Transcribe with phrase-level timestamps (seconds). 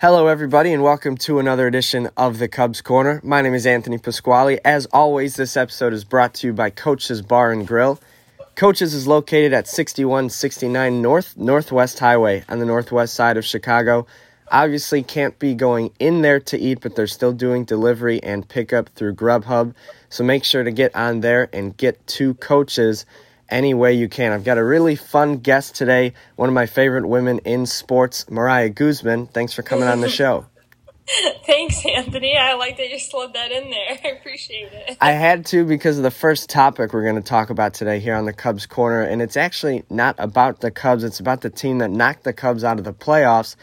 [0.00, 3.20] Hello, everybody, and welcome to another edition of the Cubs Corner.
[3.24, 4.60] My name is Anthony Pasquale.
[4.64, 7.98] As always, this episode is brought to you by Coach's Bar and Grill.
[8.54, 14.06] Coach's is located at 6169 North Northwest Highway on the northwest side of Chicago.
[14.52, 18.90] Obviously, can't be going in there to eat, but they're still doing delivery and pickup
[18.90, 19.74] through Grubhub.
[20.10, 23.04] So make sure to get on there and get to Coach's
[23.48, 24.32] any way you can.
[24.32, 28.70] I've got a really fun guest today, one of my favorite women in sports, Mariah
[28.70, 29.26] Guzman.
[29.28, 30.46] Thanks for coming on the show.
[31.46, 32.36] Thanks, Anthony.
[32.36, 33.98] I like that you slid that in there.
[34.04, 34.98] I appreciate it.
[35.00, 38.14] I had to because of the first topic we're going to talk about today here
[38.14, 39.00] on the Cubs Corner.
[39.00, 42.62] And it's actually not about the Cubs, it's about the team that knocked the Cubs
[42.62, 43.56] out of the playoffs,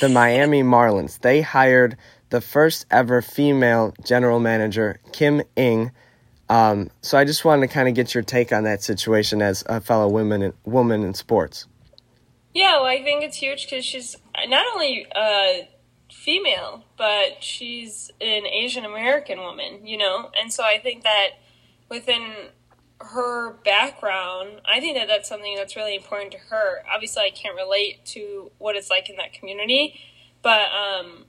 [0.00, 1.18] the Miami Marlins.
[1.20, 1.96] They hired
[2.30, 5.90] the first ever female general manager, Kim Ng
[6.52, 9.64] um, so I just wanted to kind of get your take on that situation as
[9.70, 11.66] a fellow woman in, woman in sports.
[12.52, 14.16] Yeah, well, I think it's huge because she's
[14.48, 15.66] not only a
[16.12, 20.30] female, but she's an Asian American woman, you know?
[20.38, 21.28] And so I think that
[21.88, 22.34] within
[23.00, 26.84] her background, I think that that's something that's really important to her.
[26.94, 29.98] Obviously, I can't relate to what it's like in that community,
[30.42, 31.24] but um,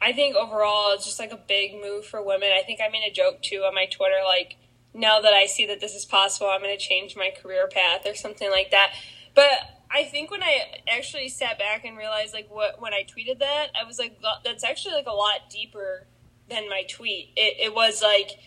[0.00, 2.50] I think overall it's just like a big move for women.
[2.56, 4.56] I think I made a joke too on my Twitter, like
[4.94, 8.06] now that I see that this is possible, I'm going to change my career path
[8.06, 8.92] or something like that.
[9.34, 9.50] But
[9.90, 13.68] I think when I actually sat back and realized like what when I tweeted that,
[13.80, 16.06] I was like, that's actually like a lot deeper
[16.48, 17.30] than my tweet.
[17.36, 18.38] It, it was like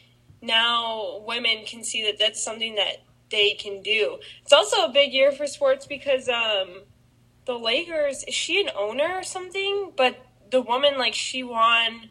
[0.41, 4.19] now women can see that that's something that they can do.
[4.43, 6.83] It's also a big year for sports because um,
[7.45, 9.91] the Lakers is she an owner or something?
[9.95, 10.17] But
[10.51, 12.09] the woman like she won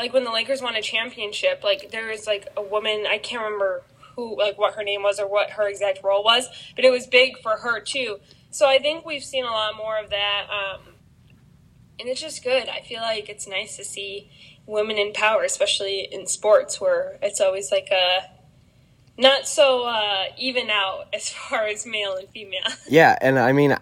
[0.00, 3.42] like when the Lakers won a championship, like there was like a woman I can't
[3.42, 3.82] remember
[4.16, 7.06] who like what her name was or what her exact role was, but it was
[7.06, 8.18] big for her too.
[8.50, 10.94] So I think we've seen a lot more of that, um,
[12.00, 12.66] and it's just good.
[12.70, 14.30] I feel like it's nice to see
[14.64, 18.30] women in power, especially in sports where it's always like a
[19.20, 22.62] not so uh, even out as far as male and female.
[22.88, 23.76] Yeah, and I mean,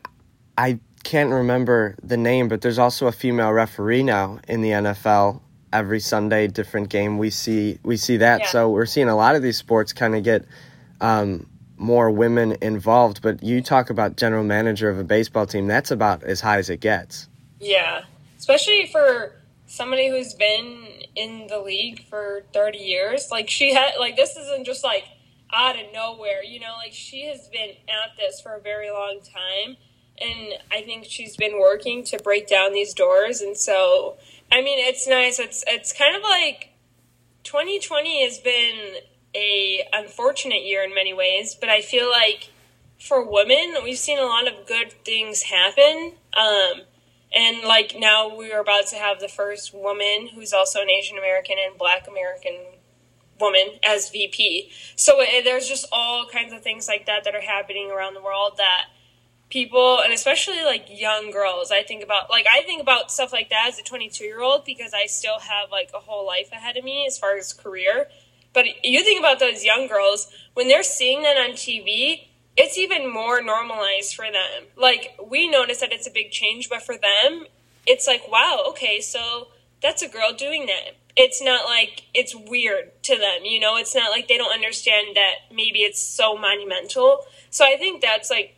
[0.58, 5.42] I can't remember the name, but there's also a female referee now in the NFL.
[5.72, 7.18] Every Sunday, different game.
[7.18, 8.40] We see we see that.
[8.40, 8.46] Yeah.
[8.48, 10.44] So we're seeing a lot of these sports kind of get
[11.00, 11.46] um,
[11.76, 13.22] more women involved.
[13.22, 15.66] But you talk about general manager of a baseball team.
[15.66, 17.28] That's about as high as it gets.
[17.60, 18.02] Yeah,
[18.38, 19.32] especially for
[19.66, 23.28] somebody who's been in the league for 30 years.
[23.30, 25.04] Like she had, like this isn't just like
[25.52, 26.42] out of nowhere.
[26.42, 29.76] You know, like she has been at this for a very long time
[30.20, 33.40] and I think she's been working to break down these doors.
[33.40, 34.16] And so,
[34.50, 35.38] I mean, it's nice.
[35.38, 36.70] It's it's kind of like
[37.44, 38.96] 2020 has been
[39.34, 42.50] a unfortunate year in many ways, but I feel like
[42.98, 46.14] for women, we've seen a lot of good things happen.
[46.36, 46.82] Um,
[47.34, 51.18] and like now we are about to have the first woman who's also an Asian
[51.18, 52.54] American and Black American
[53.38, 54.70] woman as VP.
[54.96, 58.22] So it, there's just all kinds of things like that that are happening around the
[58.22, 58.86] world that
[59.50, 63.48] people and especially like young girls i think about like i think about stuff like
[63.48, 66.76] that as a 22 year old because i still have like a whole life ahead
[66.76, 68.08] of me as far as career.
[68.54, 72.24] But you think about those young girls when they're seeing that on tv
[72.56, 74.66] it's even more normalized for them.
[74.76, 77.46] Like we notice that it's a big change but for them
[77.86, 79.48] it's like wow okay so
[79.80, 80.96] that's a girl doing that.
[81.16, 83.76] It's not like it's weird to them you know?
[83.76, 87.20] It's not like they don't understand that maybe it's so monumental.
[87.50, 88.56] So i think that's like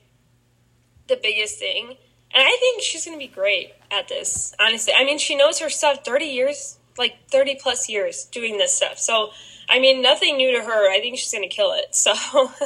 [1.11, 1.97] the biggest thing.
[2.33, 4.95] And I think she's going to be great at this, honestly.
[4.97, 8.99] I mean, she knows her stuff 30 years, like 30 plus years doing this stuff.
[8.99, 9.31] So,
[9.69, 10.91] I mean, nothing new to her.
[10.91, 11.95] I think she's going to kill it.
[11.95, 12.15] So,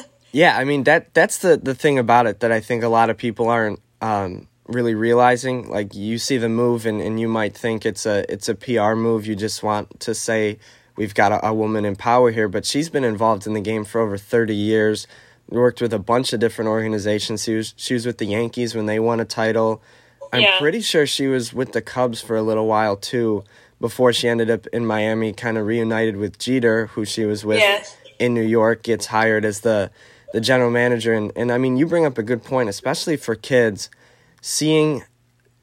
[0.32, 3.09] yeah, I mean, that that's the, the thing about it that I think a lot
[3.09, 5.69] of people aren't um, really realizing.
[5.69, 8.94] Like, you see the move and, and you might think it's a, it's a PR
[8.94, 9.26] move.
[9.26, 10.59] You just want to say,
[10.97, 12.49] we've got a, a woman in power here.
[12.49, 15.06] But she's been involved in the game for over 30 years
[15.49, 17.44] worked with a bunch of different organizations.
[17.44, 19.82] She was she was with the Yankees when they won a title.
[20.32, 20.58] I'm yeah.
[20.58, 23.44] pretty sure she was with the Cubs for a little while too
[23.81, 27.61] before she ended up in Miami, kind of reunited with Jeter, who she was with
[27.61, 27.85] yeah.
[28.19, 29.91] in New York, gets hired as the
[30.32, 33.37] the general manager and, and I mean you bring up a good point, especially for
[33.37, 33.88] kids,
[34.41, 35.05] seeing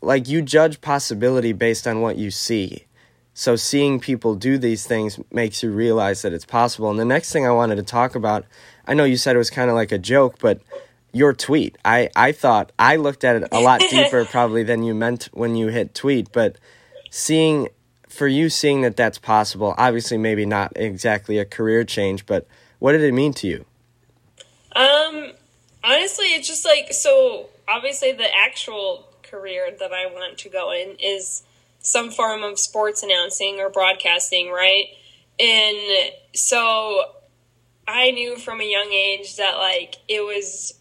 [0.02, 2.86] like you judge possibility based on what you see.
[3.34, 6.90] So seeing people do these things makes you realize that it's possible.
[6.90, 8.46] And the next thing I wanted to talk about
[8.88, 10.62] I know you said it was kind of like a joke, but
[11.14, 14.94] your tweet, I, I thought I looked at it a lot deeper probably than you
[14.94, 16.58] meant when you hit tweet, but
[17.10, 17.68] seeing
[18.08, 22.48] for you seeing that that's possible, obviously maybe not exactly a career change, but
[22.80, 23.66] what did it mean to you?
[24.76, 25.32] Um,
[25.84, 27.48] honestly, it's just like so.
[27.68, 31.44] Obviously, the actual career that I want to go in is
[31.80, 34.86] some form of sports announcing or broadcasting, right?
[35.40, 37.04] And so
[37.88, 40.80] I knew from a young age that like it was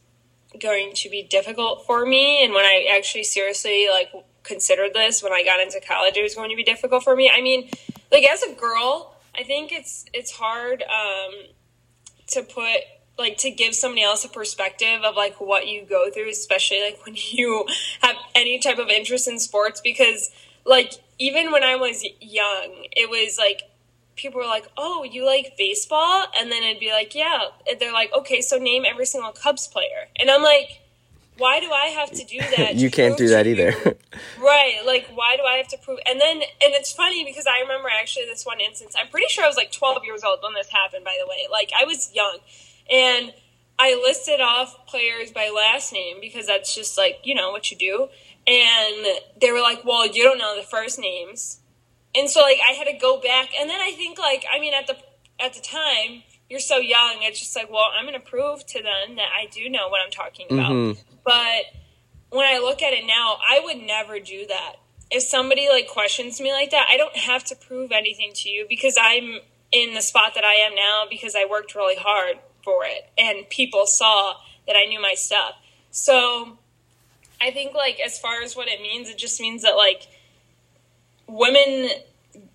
[0.61, 4.12] going to be difficult for me and when I actually seriously like
[4.43, 7.31] considered this when I got into college it was going to be difficult for me.
[7.32, 7.70] I mean,
[8.11, 11.35] like as a girl, I think it's it's hard um
[12.29, 12.82] to put
[13.19, 16.99] like to give somebody else a perspective of like what you go through especially like
[17.05, 17.67] when you
[18.00, 20.31] have any type of interest in sports because
[20.64, 23.62] like even when I was young, it was like
[24.20, 27.93] people were like, "Oh, you like baseball?" And then I'd be like, "Yeah." And they're
[27.93, 30.81] like, "Okay, so name every single Cubs player." And I'm like,
[31.38, 33.72] "Why do I have to do that?" you can't do that either.
[34.38, 34.81] right?
[34.84, 35.99] Like, why do I have to prove?
[36.06, 38.94] And then, and it's funny because I remember actually this one instance.
[38.99, 41.05] I'm pretty sure I was like 12 years old when this happened.
[41.05, 42.38] By the way, like I was young,
[42.90, 43.32] and
[43.78, 47.76] I listed off players by last name because that's just like you know what you
[47.76, 48.08] do.
[48.46, 49.06] And
[49.40, 51.61] they were like, "Well, you don't know the first names."
[52.15, 54.75] And so like I had to go back, and then I think like I mean
[54.75, 54.97] at the
[55.39, 58.83] at the time you're so young, it's just like well I'm going to prove to
[58.83, 60.73] them that I do know what I'm talking about.
[60.73, 61.01] Mm-hmm.
[61.25, 61.65] But
[62.31, 64.77] when I look at it now, I would never do that.
[65.11, 68.67] If somebody like questions me like that, I don't have to prove anything to you
[68.69, 69.41] because I'm
[69.73, 73.49] in the spot that I am now because I worked really hard for it and
[73.49, 74.35] people saw
[74.67, 75.55] that I knew my stuff.
[75.91, 76.59] So
[77.41, 80.09] I think like as far as what it means, it just means that like
[81.31, 81.91] women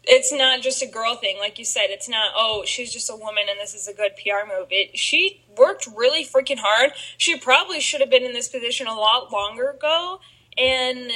[0.07, 1.38] it's not just a girl thing.
[1.39, 4.12] Like you said it's not oh she's just a woman and this is a good
[4.16, 4.68] pr move.
[4.69, 6.92] It she worked really freaking hard.
[7.18, 10.19] She probably should have been in this position a lot longer ago.
[10.57, 11.12] And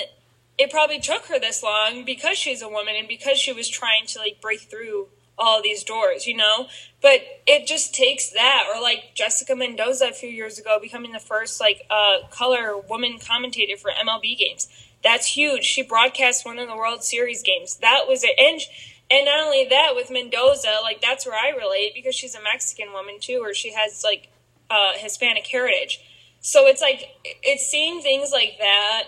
[0.58, 4.06] it probably took her this long because she's a woman and because she was trying
[4.08, 5.08] to like break through
[5.38, 6.68] all these doors you know?
[7.02, 8.66] But it just takes that.
[8.74, 13.20] Or like jessica mendoza a few years ago becoming the first like uh color woman
[13.20, 14.68] commentator for mlb games
[15.04, 15.64] that's huge.
[15.64, 17.78] She broadcast one of the World Series games.
[17.78, 18.38] That was it.
[18.40, 18.62] And,
[19.10, 22.92] and not only that, with Mendoza, like that's where I relate because she's a Mexican
[22.94, 24.30] woman too, or she has like
[24.70, 26.02] uh, Hispanic heritage.
[26.42, 29.04] So it's like it's seeing things like that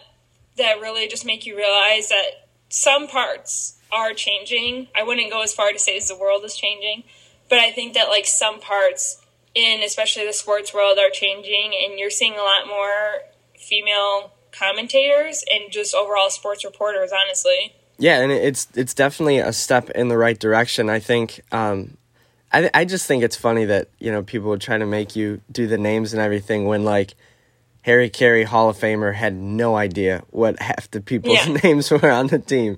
[0.57, 4.87] that really just make you realize that some parts are changing.
[4.95, 7.03] I wouldn't go as far to say as the world is changing,
[7.49, 9.21] but I think that like some parts
[9.53, 13.23] in especially the sports world are changing, and you're seeing a lot more
[13.57, 17.73] female commentators and just overall sports reporters, honestly.
[17.97, 20.89] Yeah, and it's it's definitely a step in the right direction.
[20.89, 21.41] I think.
[21.51, 21.97] Um,
[22.51, 25.41] I I just think it's funny that you know people would try to make you
[25.51, 27.13] do the names and everything when like
[27.83, 31.53] Harry Caray Hall of Famer had no idea what half the people's yeah.
[31.63, 32.77] names were on the team.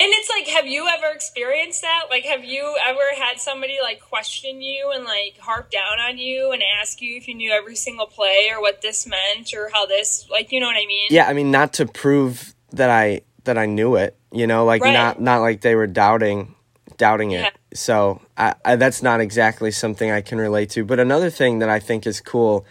[0.00, 2.04] And it's like, have you ever experienced that?
[2.08, 6.52] Like, have you ever had somebody like question you and like harp down on you
[6.52, 9.86] and ask you if you knew every single play or what this meant or how
[9.86, 11.08] this, like, you know what I mean?
[11.10, 14.82] Yeah, I mean, not to prove that I that I knew it, you know, like
[14.82, 14.92] right.
[14.92, 16.54] not not like they were doubting
[16.96, 17.40] doubting it.
[17.40, 17.50] Yeah.
[17.74, 20.84] So I, I, that's not exactly something I can relate to.
[20.84, 22.64] But another thing that I think is cool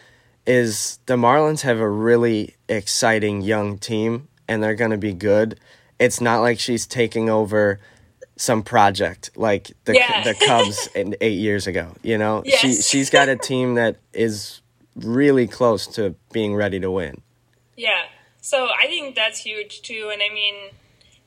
[0.45, 5.59] is the Marlins have a really exciting young team, and they're going to be good
[5.99, 7.79] it's not like she's taking over
[8.35, 10.23] some project like the yeah.
[10.23, 12.43] the Cubs in 8 years ago, you know?
[12.45, 12.59] Yes.
[12.59, 14.61] She she's got a team that is
[14.95, 17.21] really close to being ready to win.
[17.75, 18.03] Yeah.
[18.41, 20.55] So I think that's huge too and I mean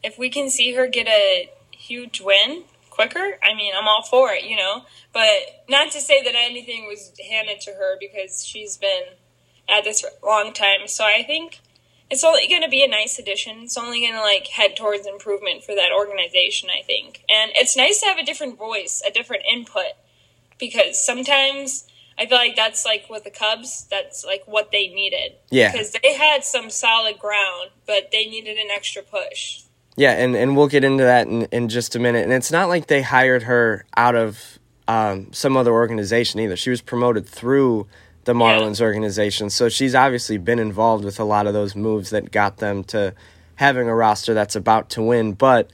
[0.03, 4.33] if we can see her get a huge win quicker, I mean, I'm all for
[4.33, 4.83] it, you know?
[5.13, 9.03] But not to say that anything was handed to her because she's been
[9.69, 10.87] at this long time.
[10.87, 11.61] So I think
[12.11, 13.61] it's only going to be a nice addition.
[13.63, 17.25] It's only going to like head towards improvement for that organization, I think.
[17.29, 19.93] And it's nice to have a different voice, a different input,
[20.59, 21.87] because sometimes
[22.19, 25.33] I feel like that's like with the Cubs, that's like what they needed.
[25.51, 25.71] Yeah.
[25.71, 29.63] Because they had some solid ground, but they needed an extra push.
[29.97, 32.25] Yeah, and, and we'll get into that in, in just a minute.
[32.25, 36.57] And it's not like they hired her out of um, some other organization either.
[36.57, 37.87] She was promoted through
[38.31, 38.87] the Marlins yeah.
[38.87, 39.51] organization.
[39.51, 43.13] So she's obviously been involved with a lot of those moves that got them to
[43.57, 45.33] having a roster that's about to win.
[45.33, 45.69] But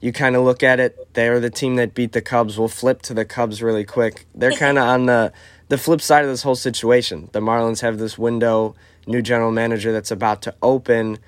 [0.00, 2.58] you kind of look at it, they're the team that beat the Cubs.
[2.58, 4.26] We'll flip to the Cubs really quick.
[4.34, 5.32] They're kind of on the
[5.68, 7.28] the flip side of this whole situation.
[7.30, 8.74] The Marlins have this window,
[9.06, 11.18] new general manager that's about to open.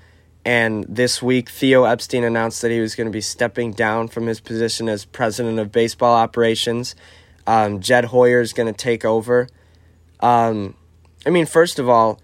[0.43, 4.27] And this week, Theo Epstein announced that he was going to be stepping down from
[4.27, 6.93] his position as president of baseball operations.
[7.47, 9.47] Um, Jed Hoyer is going to take over.
[10.23, 10.75] Um,
[11.25, 12.19] I mean, first of all,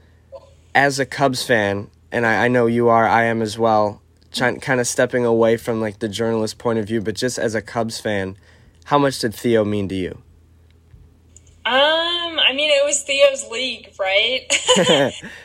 [0.73, 4.01] as a Cubs fan, and I, I know you are, I am as well,
[4.31, 7.61] kind of stepping away from like the journalist point of view, but just as a
[7.61, 8.37] Cubs fan,
[8.85, 10.21] how much did Theo mean to you?
[11.65, 14.45] Um, I mean, it was Theo's league, right?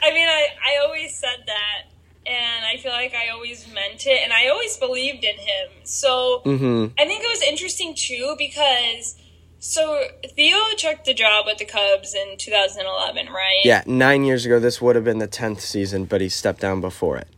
[0.03, 1.91] I mean, I, I always said that
[2.27, 5.69] and I feel like I always meant it, and I always believed in him.
[5.85, 9.17] So hmm I think it was interesting too because
[9.65, 13.63] so Theo took the job with the Cubs in 2011, right?
[13.65, 16.83] Yeah, nine years ago, this would have been the tenth season, but he stepped down
[16.83, 17.29] before it.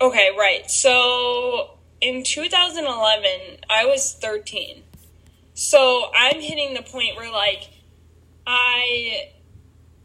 [0.00, 0.68] Okay, right.
[0.68, 4.82] So in 2011, I was 13.
[5.54, 7.70] So I'm hitting the point where like
[8.48, 9.28] I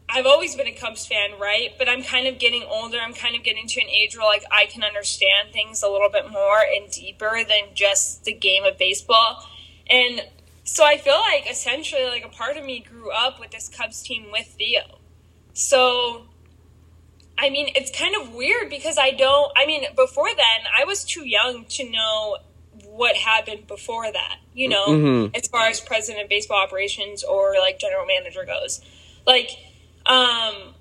[0.08, 1.70] I've always been a Cubs fan, right?
[1.76, 2.98] But I'm kind of getting older.
[2.98, 6.10] I'm kind of getting to an age where like I can understand things a little
[6.10, 9.48] bit more and deeper than just the game of baseball.
[9.90, 10.22] And
[10.66, 14.02] so I feel like essentially like a part of me grew up with this Cubs
[14.02, 14.98] team with Theo.
[15.54, 16.26] So
[17.38, 21.04] I mean, it's kind of weird because I don't I mean, before then I was
[21.04, 22.38] too young to know
[22.84, 25.36] what happened before that, you know, Mhm.
[25.36, 28.80] as far as president of baseball operations or like general manager goes.
[29.24, 29.50] Like
[30.04, 30.74] um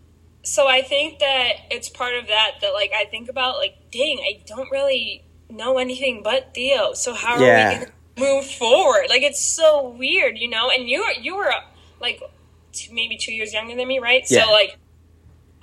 [0.43, 4.17] so I think that it's part of that that like I think about like dang,
[4.19, 6.93] I don't really know anything but Theo.
[6.93, 7.39] So how are
[7.71, 9.07] we going to move forward?
[9.09, 10.69] Like it's so weird, you know?
[10.69, 11.51] And you you were
[11.99, 12.21] like
[12.71, 14.23] t- maybe 2 years younger than me, right?
[14.29, 14.45] Yeah.
[14.45, 14.77] So like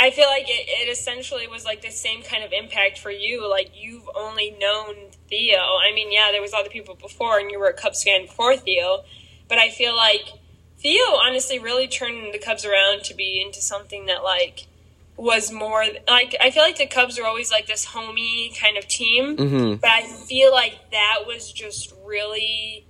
[0.03, 3.49] I feel like it, it essentially was like the same kind of impact for you.
[3.49, 4.95] Like you've only known
[5.29, 5.59] Theo.
[5.59, 8.57] I mean, yeah, there was other people before, and you were a Cubs fan before
[8.57, 9.05] Theo,
[9.49, 10.41] but I feel like
[10.77, 14.67] Theo honestly really turned the Cubs around to be into something that like
[15.16, 18.87] was more like I feel like the Cubs are always like this homey kind of
[18.88, 22.87] team, hmm but I feel like that was just really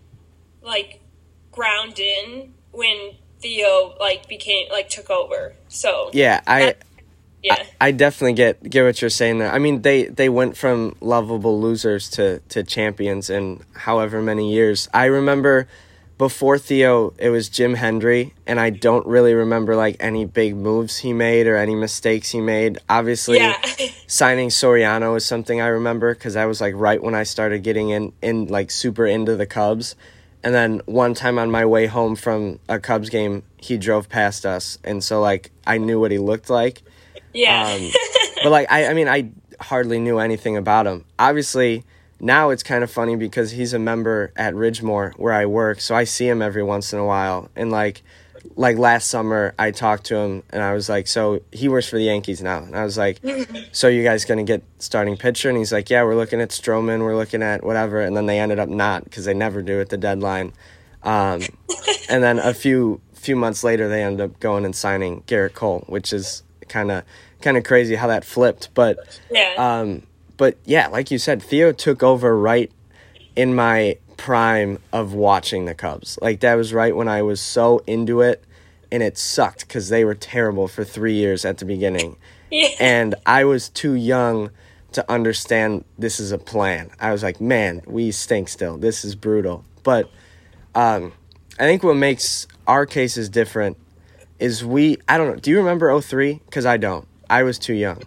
[0.62, 1.00] like
[1.50, 5.54] ground in when Theo like became like took over.
[5.68, 6.74] So Yeah, I.
[7.42, 7.54] yeah.
[7.80, 9.50] I, I definitely get get what you're saying there.
[9.52, 14.88] I mean, they they went from lovable losers to to champions in however many years.
[14.94, 15.66] I remember
[16.22, 20.98] before Theo, it was Jim Hendry, and I don't really remember like any big moves
[20.98, 22.78] he made or any mistakes he made.
[22.88, 23.60] Obviously, yeah.
[24.06, 27.88] signing Soriano is something I remember because I was like right when I started getting
[27.88, 29.96] in in like super into the Cubs.
[30.44, 34.46] And then one time on my way home from a Cubs game, he drove past
[34.46, 36.82] us, and so like I knew what he looked like.
[37.34, 37.66] yeah.
[37.66, 37.90] Um,
[38.44, 41.04] but like I, I mean, I hardly knew anything about him.
[41.18, 41.82] Obviously,
[42.22, 45.94] now it's kind of funny because he's a member at Ridgemoor where I work, so
[45.94, 47.50] I see him every once in a while.
[47.56, 48.02] And like,
[48.54, 51.96] like last summer, I talked to him and I was like, "So he works for
[51.96, 53.20] the Yankees now," and I was like,
[53.72, 57.00] "So you guys gonna get starting pitcher?" And he's like, "Yeah, we're looking at Stroman,
[57.00, 59.88] we're looking at whatever," and then they ended up not because they never do at
[59.88, 60.52] the deadline.
[61.02, 61.42] Um,
[62.08, 65.84] and then a few few months later, they ended up going and signing Gerrit Cole,
[65.88, 67.02] which is kind of
[67.40, 68.70] kind of crazy how that flipped.
[68.74, 69.54] But yeah.
[69.58, 70.02] um,
[70.36, 72.70] but yeah, like you said, Theo took over right
[73.36, 76.18] in my prime of watching the Cubs.
[76.22, 78.44] Like that was right when I was so into it,
[78.90, 82.16] and it sucked because they were terrible for three years at the beginning,
[82.50, 82.68] yeah.
[82.80, 84.50] and I was too young
[84.92, 86.90] to understand this is a plan.
[87.00, 88.76] I was like, man, we stink still.
[88.76, 89.64] This is brutal.
[89.82, 90.10] But
[90.74, 91.12] um,
[91.58, 93.76] I think what makes our cases different
[94.38, 94.98] is we.
[95.08, 95.36] I don't know.
[95.36, 96.40] Do you remember 03?
[96.44, 97.06] Because I don't.
[97.28, 98.02] I was too young.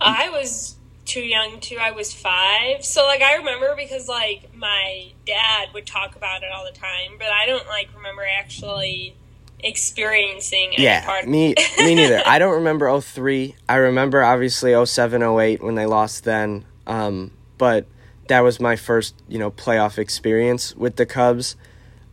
[0.00, 0.76] I was
[1.06, 1.78] too young too.
[1.80, 2.84] I was five.
[2.84, 7.12] So like I remember because like my dad would talk about it all the time,
[7.18, 9.16] but I don't like remember actually
[9.60, 12.22] experiencing Yeah, me me neither.
[12.26, 13.54] I don't remember 03.
[13.68, 16.64] I remember obviously 07, 08 when they lost then.
[16.86, 17.86] Um, but
[18.28, 21.56] that was my first, you know, playoff experience with the Cubs.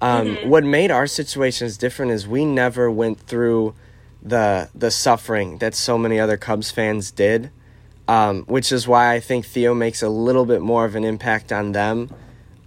[0.02, 3.74] Um, What made our situations different is we never went through
[4.22, 7.52] the the suffering that so many other Cubs fans did,
[8.08, 11.52] um, which is why I think Theo makes a little bit more of an impact
[11.52, 12.10] on them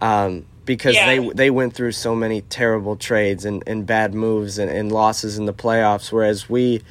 [0.00, 1.06] um, because Yeah.
[1.06, 5.38] they they went through so many terrible trades and, and bad moves and, and losses
[5.38, 6.82] in the playoffs, whereas we,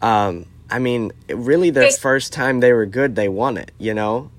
[0.00, 3.70] um, I mean, really the first time they were good, they won it.
[3.78, 4.30] You know?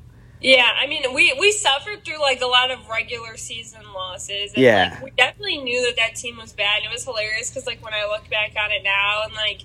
[0.41, 4.53] Yeah, I mean, we we suffered through like a lot of regular season losses.
[4.53, 4.89] And, Yeah.
[4.95, 6.77] like, we definitely knew that that team was bad.
[6.83, 9.61] And It was hilarious because like when I look back on it now and like,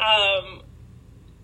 [0.00, 0.62] um,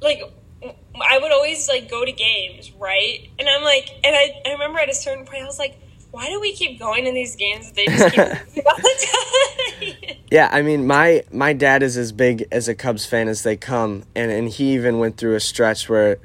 [0.00, 0.22] like
[0.62, 3.28] I would always like go to games, right?
[3.38, 5.76] And I'm like, and I, I remember at a certain point I was like,
[6.10, 8.14] why do we keep going in these games if they just
[8.54, 10.16] keep all the time?
[10.30, 13.56] Yeah, I mean, my my dad is as big as a Cubs fan as they
[13.56, 16.18] come, and and he even went through a stretch where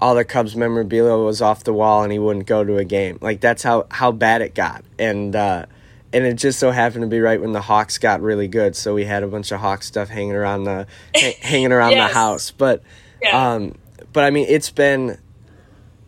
[0.00, 3.18] all the Cubs memorabilia was off the wall, and he wouldn't go to a game.
[3.20, 5.66] Like that's how how bad it got, and uh,
[6.12, 8.94] and it just so happened to be right when the Hawks got really good, so
[8.94, 12.10] we had a bunch of Hawks stuff hanging around the ha- hanging around Yes.
[12.10, 12.50] the house.
[12.50, 12.82] But
[13.22, 13.52] Yeah.
[13.54, 13.76] um,
[14.12, 15.18] but I mean, it's been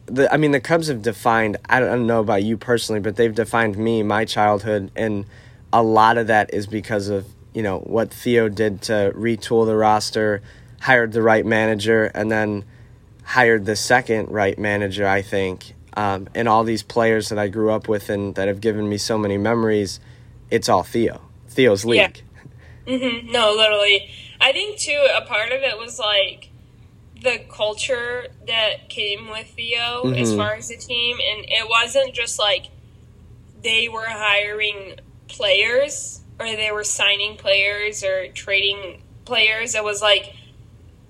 [0.06, 3.00] the I mean the Cubs have defined I don't, I don't know about you personally,
[3.00, 5.24] but they've defined me, my childhood, and
[5.72, 9.76] a lot of that is because of you know what Theo did to retool the
[9.76, 10.42] roster,
[10.80, 12.64] hired the right manager, and then
[13.24, 15.74] hired the second right manager, I think.
[15.96, 18.98] Um, and all these players that I grew up with and that have given me
[18.98, 20.00] so many memories,
[20.50, 21.20] it's all Theo.
[21.48, 22.22] Theo's league.
[22.86, 22.92] Yeah.
[22.92, 23.30] Mm-hmm.
[23.30, 24.10] No, literally.
[24.40, 25.06] I think too.
[25.16, 26.50] A part of it was like
[27.24, 30.14] the culture that came with Theo mm-hmm.
[30.14, 32.66] as far as the team, and it wasn't just like
[33.62, 39.74] they were hiring players or they were signing players or trading players.
[39.74, 40.34] It was like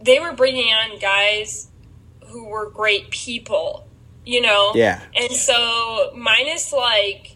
[0.00, 1.68] they were bringing on guys
[2.26, 3.86] who were great people,
[4.24, 4.72] you know?
[4.74, 5.02] Yeah.
[5.14, 7.33] And so, minus like,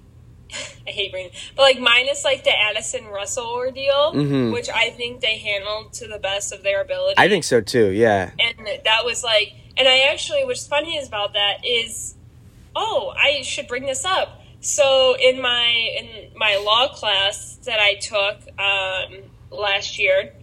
[0.86, 4.52] I hate bringing, but like minus like the Addison Russell ordeal, mm-hmm.
[4.52, 7.14] which I think they handled to the best of their ability.
[7.18, 7.88] I think so too.
[7.88, 8.30] Yeah.
[8.38, 12.14] And that was like, and I actually, what's funny is about that is,
[12.74, 14.40] oh, I should bring this up.
[14.60, 15.66] So in my
[15.98, 20.34] in my law class that I took um, last year,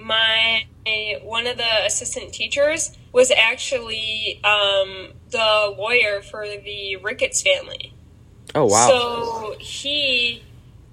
[0.00, 0.66] my
[1.22, 7.94] one of the assistant teachers was actually um, the lawyer for the Ricketts family.
[8.54, 8.88] Oh wow!
[8.88, 10.42] So he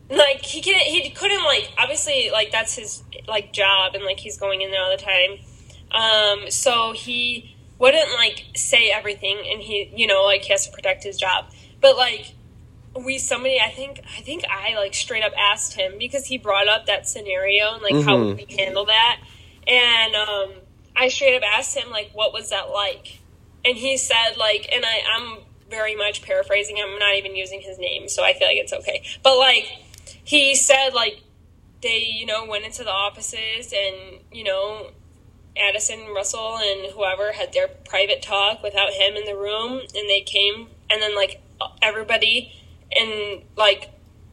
[0.09, 4.37] like he can he couldn't like obviously like that's his like job and like he's
[4.37, 5.39] going in there all the time.
[5.91, 10.71] Um, so he wouldn't like say everything, and he you know like he has to
[10.71, 11.45] protect his job,
[11.81, 12.33] but like
[12.95, 16.67] we somebody I think I think I like straight up asked him because he brought
[16.67, 18.07] up that scenario and like mm-hmm.
[18.07, 19.21] how would we handle that
[19.67, 20.51] and um,
[20.95, 23.19] I straight up asked him like what was that like
[23.63, 25.37] and he said like and I I'm
[25.69, 26.87] very much paraphrasing him.
[26.93, 29.03] I'm not even using his name so I feel like it's okay.
[29.23, 29.65] But like
[30.23, 31.21] he said like
[31.81, 34.91] they you know went into the offices and you know
[35.57, 40.21] Addison Russell and whoever had their private talk without him in the room and they
[40.21, 41.41] came and then like
[41.81, 42.53] everybody
[42.91, 43.91] and like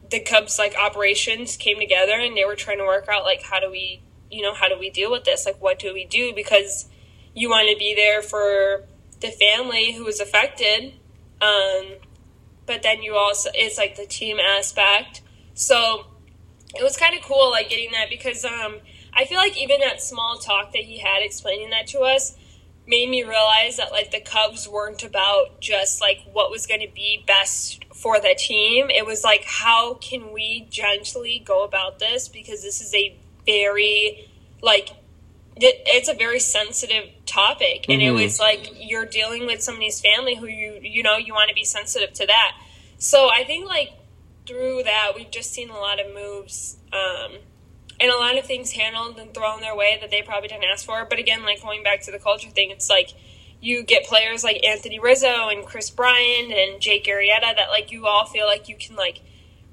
[0.09, 3.59] the Cubs like operations came together and they were trying to work out like how
[3.59, 4.01] do we
[4.31, 5.45] you know how do we deal with this?
[5.45, 6.33] Like what do we do?
[6.33, 6.87] Because
[7.33, 8.85] you want to be there for
[9.19, 10.93] the family who was affected
[11.41, 11.95] um,
[12.65, 15.21] but then you also it's like the team aspect
[15.53, 16.05] so
[16.75, 18.77] it was kind of cool like getting that because um,
[19.13, 22.35] i feel like even that small talk that he had explaining that to us
[22.87, 26.93] made me realize that like the cubs weren't about just like what was going to
[26.93, 28.89] be best for the team.
[28.89, 32.29] It was like, how can we gently go about this?
[32.29, 34.29] Because this is a very,
[34.61, 34.89] like,
[35.55, 37.85] it's a very sensitive topic.
[37.89, 38.17] And mm-hmm.
[38.17, 41.55] it was like, you're dealing with somebody's family who you, you know, you want to
[41.55, 42.57] be sensitive to that.
[42.97, 43.91] So I think, like,
[44.47, 46.77] through that, we've just seen a lot of moves.
[46.91, 47.39] Um,
[47.99, 50.85] and a lot of things handled and thrown their way that they probably didn't ask
[50.85, 51.05] for.
[51.05, 53.13] But again, like going back to the culture thing, it's like
[53.59, 58.05] you get players like Anthony Rizzo and Kris Bryant and Jake Arrieta that like you
[58.05, 59.21] all feel like you can like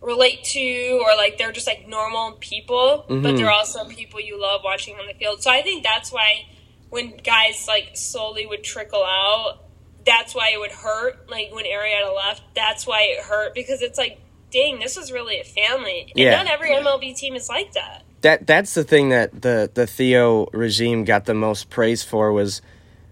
[0.00, 3.22] relate to or like they're just like normal people, mm-hmm.
[3.22, 5.42] but they're also people you love watching on the field.
[5.42, 6.46] So I think that's why
[6.94, 9.64] when guys like slowly would trickle out,
[10.06, 11.28] that's why it would hurt.
[11.28, 14.20] Like when Arrieta left, that's why it hurt because it's like,
[14.52, 16.02] dang, this was really a family.
[16.02, 16.36] And yeah.
[16.36, 18.04] not every MLB team is like that.
[18.20, 22.62] That that's the thing that the the Theo regime got the most praise for was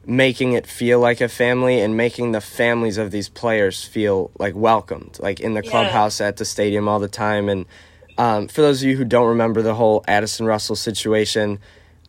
[0.06, 4.54] making it feel like a family and making the families of these players feel like
[4.54, 6.28] welcomed, like in the clubhouse yeah.
[6.28, 7.48] at the stadium all the time.
[7.48, 7.66] And
[8.16, 11.58] um, for those of you who don't remember the whole Addison Russell situation,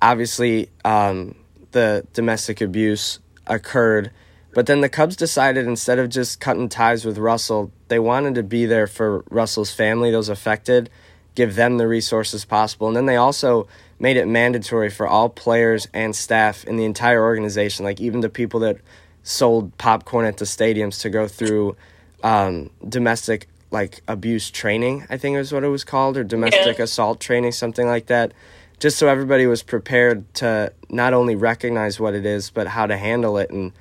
[0.01, 1.35] obviously um,
[1.73, 4.11] the domestic abuse occurred.
[4.53, 8.43] But then the Cubs decided instead of just cutting ties with Russell, they wanted to
[8.43, 10.89] be there for Russell's family, those affected,
[11.35, 12.87] give them the resources possible.
[12.87, 13.67] And then they also
[13.99, 18.29] made it mandatory for all players and staff in the entire organization, like even the
[18.29, 18.77] people that
[19.23, 21.75] sold popcorn at the stadiums, to go through
[22.23, 25.05] um, domestic like abuse training.
[25.09, 26.83] I think is what it was called, or domestic yeah.
[26.83, 28.33] assault training, something like that.
[28.83, 32.97] Just so everybody was prepared to not only recognize what it is, but how to
[32.97, 33.49] handle it.
[33.49, 33.71] And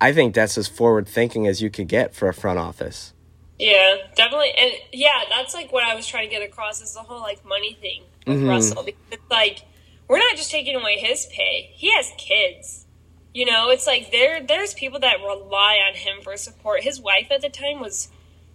[0.00, 3.14] I think that's as forward thinking as you could get for a front office.
[3.58, 4.52] Yeah, definitely.
[4.56, 7.44] And yeah, that's like what I was trying to get across is the whole like
[7.44, 8.48] money thing with mm-hmm.
[8.48, 8.84] Russell.
[8.84, 9.64] Because it's like
[10.06, 11.72] we're not just taking away his pay.
[11.72, 12.86] He has kids.
[13.32, 16.84] You know, it's like there there's people that rely on him for support.
[16.84, 18.08] His wife at the time was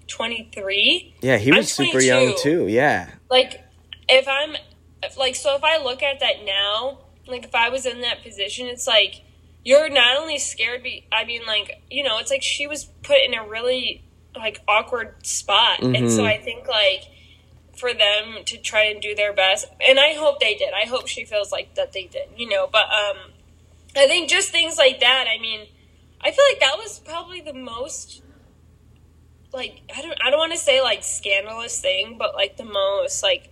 [0.08, 1.16] 23.
[1.20, 2.68] Yeah, he was super young too.
[2.70, 3.10] Yeah.
[3.30, 3.66] Like
[4.08, 4.56] if I'm
[5.18, 8.68] like so if I look at that now, like if I was in that position,
[8.68, 9.22] it's like
[9.64, 13.18] you're not only scared be I mean like, you know, it's like she was put
[13.26, 14.04] in a really
[14.36, 15.80] like awkward spot.
[15.80, 15.96] Mm-hmm.
[15.96, 16.28] And so mm-hmm.
[16.28, 17.04] I think like
[17.76, 19.66] for them to try and do their best.
[19.86, 20.74] And I hope they did.
[20.74, 23.18] I hope she feels like that they did, you know, but um
[23.96, 25.68] I think just things like that, I mean,
[26.22, 28.22] I feel like that was probably the most
[29.54, 33.24] like I don't I don't want to say like scandalous thing, but like the most
[33.24, 33.50] like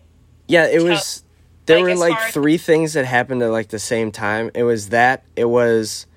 [0.47, 1.23] Yeah, it was
[1.67, 4.51] there like, were like three things that happened at like the same time.
[4.55, 6.07] It was that it was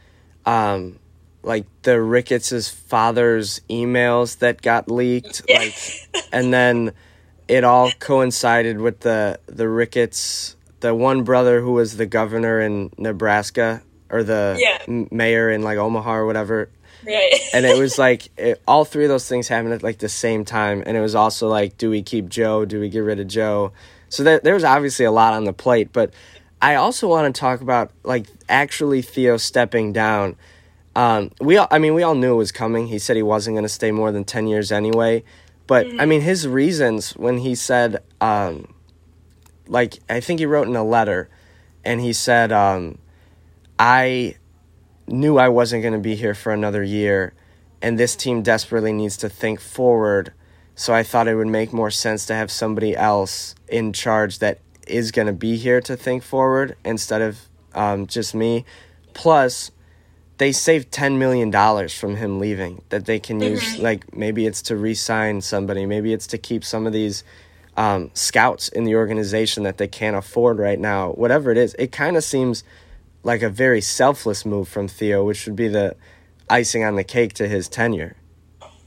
[0.46, 0.98] um,
[1.42, 5.58] like the Ricketts' father's emails that got leaked, Yeah.
[5.58, 5.74] like,
[6.32, 6.92] and then
[7.48, 12.90] it all coincided with the the Ricketts, the one brother who was the governor in
[12.96, 14.78] Nebraska or the Yeah.
[14.88, 16.68] m- mayor in like Omaha or whatever,
[17.06, 17.32] Right.
[17.54, 20.44] and it was like it, all three of those things happened at like the same
[20.44, 23.26] time and it was also like do we keep joe do we get rid of
[23.26, 23.72] joe
[24.10, 26.12] so there, was obviously a lot on the plate but
[26.60, 30.36] i also want to talk about like actually theo stepping down
[30.96, 33.54] um, we all, i mean we all knew it was coming he said he wasn't
[33.54, 35.22] going to stay more than 10 years anyway
[35.66, 38.74] but i mean his reasons when he said um,
[39.66, 41.30] like i think he wrote in a letter
[41.84, 42.98] and he said um,
[43.78, 44.34] i
[45.10, 47.34] knew I wasn't going to be here for another year,
[47.82, 50.32] and this team desperately needs to think forward.
[50.80, 54.60] So I thought it would make more sense to have somebody else in charge that
[54.86, 57.38] is going to be here to think forward instead of
[57.74, 58.64] um, just me.
[59.12, 59.72] Plus,
[60.38, 63.78] they saved ten million dollars from him leaving that they can use.
[63.78, 67.24] Like maybe it's to re-sign somebody, maybe it's to keep some of these
[67.76, 71.10] um, scouts in the organization that they can't afford right now.
[71.10, 72.64] Whatever it is, it kind of seems
[73.22, 75.94] like a very selfless move from Theo, which would be the
[76.48, 78.16] icing on the cake to his tenure.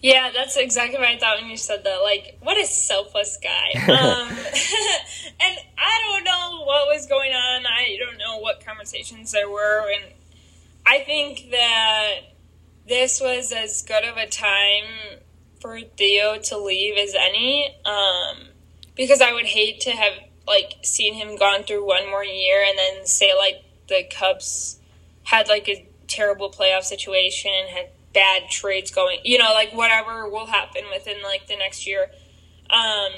[0.03, 1.99] Yeah, that's exactly what I thought when you said that.
[2.03, 3.71] Like, what a selfless guy.
[3.93, 4.27] Um,
[5.39, 7.65] and I don't know what was going on.
[7.65, 9.89] I don't know what conversations there were.
[9.89, 10.13] And
[10.85, 12.15] I think that
[12.85, 15.19] this was as good of a time
[15.61, 17.73] for Theo to leave as any.
[17.85, 18.49] Um,
[18.95, 20.13] because I would hate to have,
[20.45, 24.79] like, seen him gone through one more year and then say, like, the Cubs
[25.23, 30.29] had, like, a terrible playoff situation, and had bad trades going, you know, like whatever
[30.29, 32.11] will happen within like the next year.
[32.69, 33.11] Um,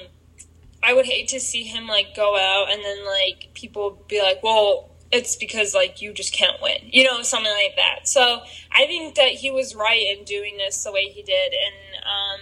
[0.82, 4.44] I would hate to see him like go out and then like people be like,
[4.44, 8.08] well, it's because like you just can't win, you know, something like that.
[8.08, 12.04] So I think that he was right in doing this the way he did, and
[12.04, 12.40] um,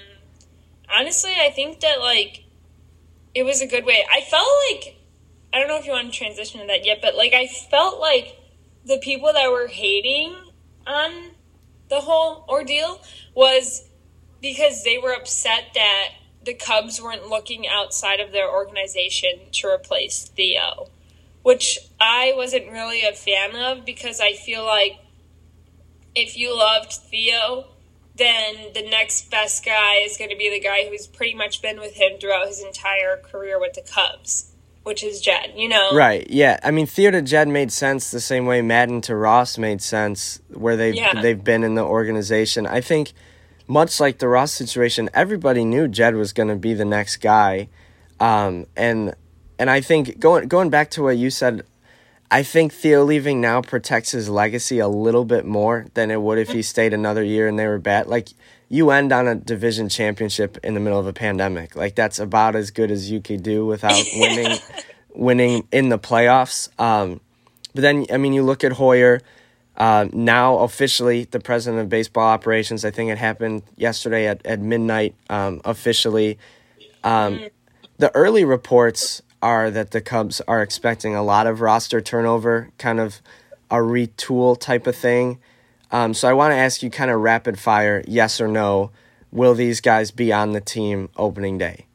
[1.00, 2.44] honestly, I think that like
[3.36, 4.06] it was a good way.
[4.12, 4.98] I felt like
[5.54, 8.00] I don't know if you want to transition to that yet, but like I felt
[8.00, 8.39] like
[8.86, 10.36] the people that were hating
[10.88, 11.32] on
[11.94, 13.00] the whole ordeal
[13.36, 13.88] was
[14.42, 16.10] because they were upset that
[16.44, 20.90] the Cubs weren't looking outside of their organization to replace Theo,
[21.44, 24.98] which I wasn't really a fan of because I feel like
[26.16, 27.68] if you loved Theo,
[28.16, 31.80] then the next best guy is going to be the guy who's pretty much been
[31.80, 34.52] with him throughout his entire career with the Cubs,
[34.84, 35.96] which is Jed, you know?
[35.96, 36.30] Right.
[36.30, 36.60] Yeah.
[36.63, 40.39] I mean, Theo to Jed made sense the same way Maddon to Ross made sense,
[40.54, 41.22] where they've Yeah.
[41.22, 42.67] they've been in the organization.
[42.67, 43.13] I think,
[43.67, 47.69] much like the Ross situation, everybody knew Jed was going to be the next guy,
[48.19, 49.15] um, and
[49.58, 51.63] and I think going going back to what you said,
[52.30, 56.39] I think Theo leaving now protects his legacy a little bit more than it would
[56.39, 58.08] if he stayed another year and they were bad.
[58.08, 58.30] Like
[58.74, 61.76] you end on a division championship in the middle of a pandemic.
[61.76, 64.58] Like that's about as good as you could do without winning
[65.14, 66.70] winning in the playoffs.
[66.82, 67.22] Um,
[67.76, 69.22] but then I mean you look at Hoyer,
[69.78, 72.84] uh, now officially the president of baseball operations.
[72.84, 76.40] I think it happened yesterday at, at midnight um, officially.
[77.04, 77.42] Um,
[78.00, 83.00] the early reports are that the Cubs are expecting a lot of roster turnover, kind
[83.00, 83.22] of
[83.70, 85.38] a retool type of thing.
[85.94, 88.90] Um, so I want to ask you, kind of rapid fire, yes or no,
[89.32, 91.86] will these guys be on the team opening day?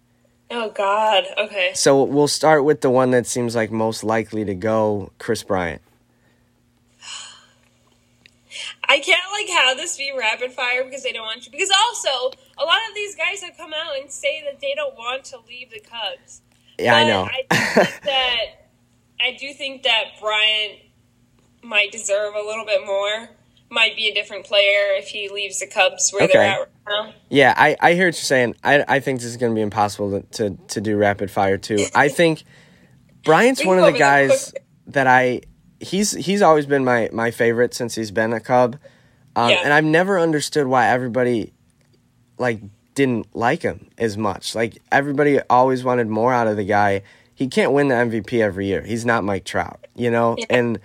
[0.52, 1.24] Oh, God.
[1.36, 1.72] Okay.
[1.74, 5.82] So we'll start with the one that seems like most likely to go, Kris Bryant.
[8.88, 11.50] I can't like have this be rapid fire because they don't want to.
[11.50, 14.94] Because also, a lot of these guys have come out and say that they don't
[14.94, 16.40] want to leave the Cubs.
[16.78, 17.24] Yeah, I know.
[17.24, 18.44] I think that
[19.20, 20.78] I do think that Bryant
[21.62, 23.28] might deserve a little bit more.
[23.70, 26.32] Might be a different player if he leaves the Cubs where Okay.
[26.38, 26.68] they're at right
[27.06, 27.12] now.
[27.28, 28.54] Yeah, I, I hear what you're saying.
[28.64, 31.58] I, I think this is going to be impossible to, to, to do rapid fire
[31.58, 31.84] too.
[31.94, 32.44] I think
[33.24, 34.54] Bryant's one of the go over that guys
[34.86, 35.42] that I
[35.80, 38.78] he's he's always been my, my favorite since he's been a Cub,
[39.36, 39.60] um, Yeah.
[39.64, 41.52] and I've never understood why everybody
[42.38, 42.60] like
[42.94, 44.54] didn't like him as much.
[44.54, 47.02] Like everybody always wanted more out of the guy.
[47.34, 48.82] He can't win the MVP every year.
[48.82, 50.46] He's not Mike Trout, you know, Yeah.
[50.50, 50.80] and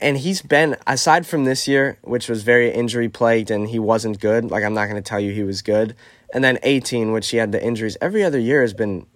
[0.00, 4.20] and he's been aside from this year, which was very injury plagued, and he wasn't
[4.20, 4.50] good.
[4.50, 5.94] Like I'm not going to tell you he was good.
[6.32, 7.96] And then 18, which he had the injuries.
[8.00, 9.06] Every other year has been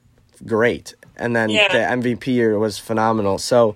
[0.46, 1.72] great, and then Yeah.
[1.72, 3.38] the MVP year was phenomenal.
[3.38, 3.74] So,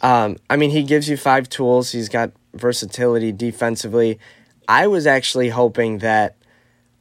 [0.00, 1.92] um, I mean, he gives you five tools.
[1.92, 4.18] He's got versatility defensively.
[4.66, 6.36] I was actually hoping that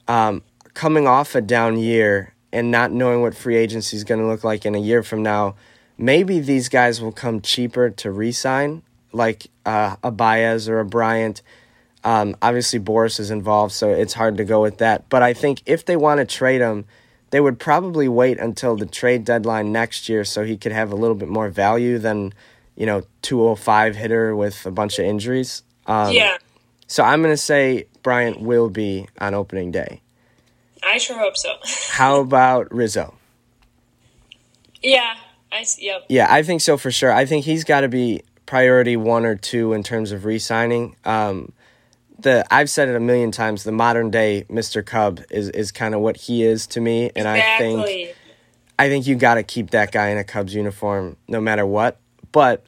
[0.07, 0.41] um,
[0.73, 4.43] coming off a down year and not knowing what free agency is going to look
[4.43, 5.55] like in a year from now,
[5.97, 11.41] maybe these guys will come cheaper to re-sign, like uh, a Baez or a Bryant.
[12.03, 15.09] Um, obviously, Boras is involved, so it's hard to go with that.
[15.09, 16.85] But I think if they want to trade him,
[17.31, 20.95] they would probably wait until the trade deadline next year so he could have a
[20.95, 22.33] little bit more value than,
[22.75, 25.63] you know, 205 hitter with a bunch of injuries.
[25.85, 26.37] Um, yeah.
[26.87, 30.01] So I'm going to say Bryant will be on opening day.
[30.81, 31.53] I sure hope so.
[31.89, 33.13] How about Rizzo?
[34.81, 35.15] Yeah,
[35.51, 36.05] I yep.
[36.09, 37.11] Yeah, I think so for sure.
[37.11, 40.95] I think he's got to be priority one or two in terms of re-signing.
[41.05, 41.51] Um,
[42.17, 43.63] the I've said it a million times.
[43.63, 44.83] The modern day Mr.
[44.83, 48.15] Cub is is kind of what he is to me, and I think.
[48.79, 51.99] I think you got to keep that guy in a Cubs uniform no matter what.
[52.31, 52.65] But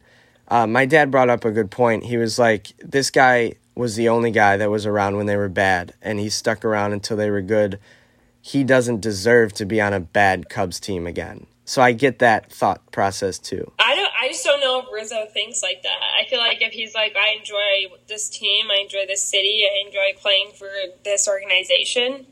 [0.50, 2.04] uh, my dad brought up a good point.
[2.04, 5.50] He was like, this guy was the only guy that was around when they were
[5.50, 7.80] bad, and he stuck around until they were good.
[8.41, 11.48] He doesn't deserve to be on a bad Cubs team again.
[11.65, 13.71] So I get that thought process too.
[13.80, 14.12] I don't.
[14.19, 16.00] I just don't know if Rizzo thinks like that.
[16.19, 19.86] I feel like if he's like, I enjoy this team, I enjoy this city, I
[19.86, 20.69] enjoy playing for
[21.04, 22.26] this organization.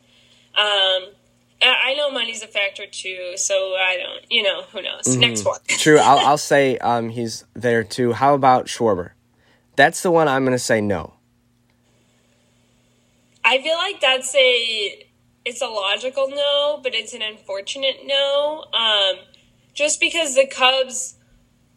[0.57, 1.13] Um,
[1.61, 4.31] I know money's a factor too, so I don't.
[4.31, 5.15] You know, who knows?
[5.15, 5.59] Next one.
[5.67, 8.13] True, I'll, I'll say um, he's there too.
[8.13, 9.11] How about Schwarber?
[9.75, 11.13] That's the one I'm going to say no.
[13.43, 15.08] I feel like that's a
[15.49, 18.65] it's a logical no, but it's an unfortunate no.
[18.73, 19.15] Um,
[19.73, 21.15] just because the Cubs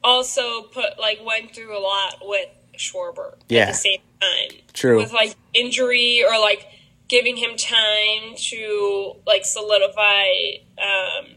[0.05, 3.63] also put like went through a lot with Schwarber Yeah.
[3.63, 4.59] at the same time.
[4.73, 4.99] True.
[4.99, 6.67] With like injury or like
[7.09, 10.25] giving him time to like solidify
[10.79, 11.37] um,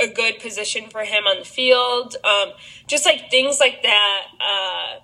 [0.00, 2.16] a good position for him on the field.
[2.24, 2.52] Um,
[2.86, 4.22] just like things like that.
[4.40, 5.00] Uh,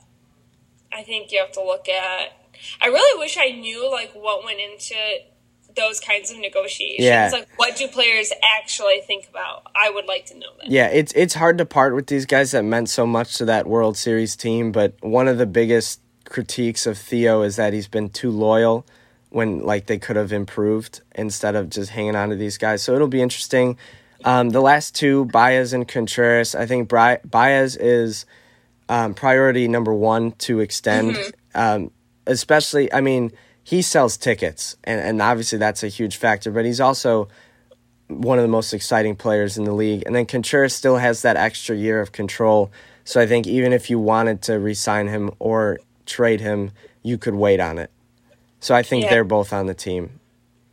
[0.93, 2.33] I think you have to look at.
[2.81, 4.95] I really wish I knew like what went into
[5.77, 7.05] those kinds of negotiations.
[7.05, 7.31] Yeah.
[7.33, 9.67] Like what do players actually think about?
[9.75, 10.71] I would like to know that.
[10.71, 13.67] Yeah, it's it's hard to part with these guys that meant so much to that
[13.67, 18.09] World Series team, but one of the biggest critiques of Theo is that he's been
[18.09, 18.87] too loyal
[19.31, 22.83] when like they could have improved instead of just hanging on to these guys.
[22.83, 23.77] So it'll be interesting.
[24.25, 28.27] Um, the last two, Baez and Contreras, I think Bri- Baez is
[28.89, 31.17] um, priority number one to extend.
[31.55, 31.91] Um,
[32.27, 33.33] especially, I mean,
[33.71, 37.29] he sells tickets, and, and obviously that's a huge factor, but he's also
[38.09, 40.03] one of the most exciting players in the league.
[40.07, 42.73] And then Contreras still has that extra year of control.
[43.05, 46.73] So I think even if you wanted to re sign him or trade him,
[47.05, 47.93] you could wait on it.
[48.59, 49.11] So I think Yeah.
[49.11, 50.19] they're both on the team.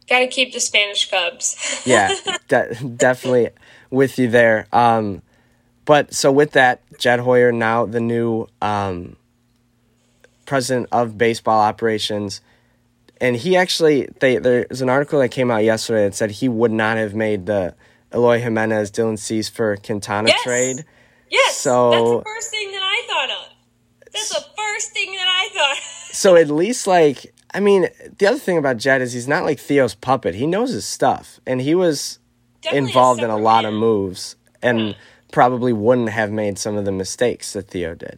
[0.09, 1.55] Got to keep the Spanish Cubs.
[1.85, 2.11] Yeah,
[2.47, 3.49] de- definitely
[3.91, 4.65] with you there.
[4.73, 5.21] Um,
[5.85, 9.15] but so with that, Jed Hoyer now the new um,
[10.47, 12.41] president of baseball operations,
[13.21, 16.71] and he actually they there's an article that came out yesterday that said he would
[16.71, 17.75] not have made the
[18.13, 20.43] Eloy Jimenez Dylan Cease for Quintana Yes.
[20.43, 20.85] trade.
[21.29, 23.53] yes, So- that's the first thing that I thought of.
[24.13, 25.77] That's the first thing that I thought.
[26.17, 29.59] So at least like I mean the other thing about Jed is he's not like
[29.59, 30.33] Theo's puppet.
[30.35, 32.17] He knows his stuff, and he was
[32.61, 34.95] Definitely involved in a lot of moves and
[35.31, 38.17] probably wouldn't have made some of the mistakes that Theo did.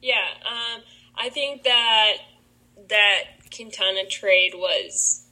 [0.00, 0.14] Yeah,
[0.48, 0.80] um,
[1.16, 2.12] I think that
[2.88, 3.22] that
[3.54, 5.26] Quintana trade was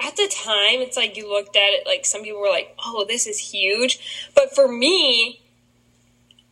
[0.00, 0.80] at the time.
[0.80, 4.30] It's like you looked at it like some people were like, "Oh, this is huge,"
[4.34, 5.40] but for me,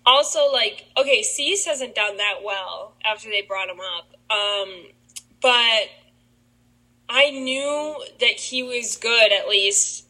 [0.07, 4.87] also like, okay, Cease hasn't done that well after they brought him up, um,
[5.41, 5.89] but
[7.09, 10.07] I knew that he was good at least.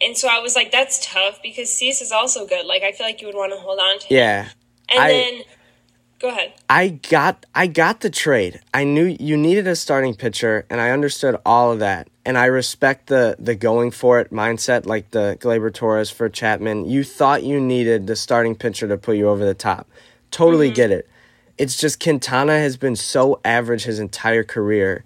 [0.00, 2.66] And so I was like, that's tough because Cease is also good.
[2.66, 4.16] Like, I feel like you would want to hold on to him.
[4.16, 4.48] Yeah.
[4.90, 5.42] And I- then,
[6.18, 6.52] go ahead.
[6.68, 8.60] I got I got the trade.
[8.72, 12.08] I knew you needed a starting pitcher and I understood all of that.
[12.24, 16.86] And I respect the the going for it mindset like the Gleyber Torres for Chapman.
[16.86, 19.88] You thought you needed the starting pitcher to put you over the top.
[20.30, 20.74] Totally mm-hmm.
[20.76, 21.08] get it.
[21.58, 25.04] It's just Quintana has been so average his entire career.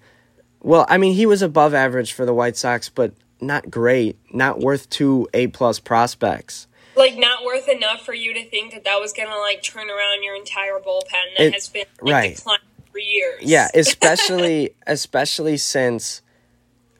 [0.61, 4.59] Well, I mean, he was above average for the White Sox, but not great, not
[4.59, 6.67] worth two A plus prospects.
[6.95, 10.23] Like not worth enough for you to think that that was gonna like turn around
[10.23, 12.35] your entire bullpen that It- has been like right.
[12.35, 13.41] declining for years.
[13.43, 16.21] Yeah, especially especially since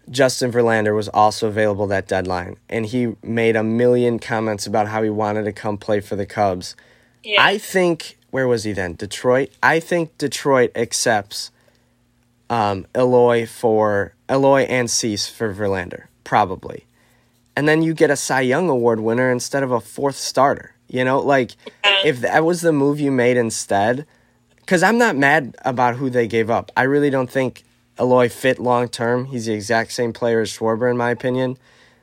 [0.10, 5.04] Justin Verlander was also available that deadline, and he made a million comments about how
[5.04, 6.76] he wanted to come play for the Cubs.
[7.24, 7.42] yeah.
[7.44, 8.94] I think where was he then?
[8.96, 9.52] Detroit.
[9.62, 11.52] I think Detroit accepts
[12.50, 16.86] um, Eloy for Eloy and Cease for Verlander, probably,
[17.62, 20.74] and then you get a Cy Young Award winner instead of a fourth starter.
[20.88, 21.52] You know, like
[22.04, 24.08] if that was the move you made instead,
[24.56, 26.72] because I'm not mad about who they gave up.
[26.76, 27.62] I really don't think
[28.00, 29.26] Eloy fit long term.
[29.26, 31.56] He's the exact same player as Schwarber, in my opinion,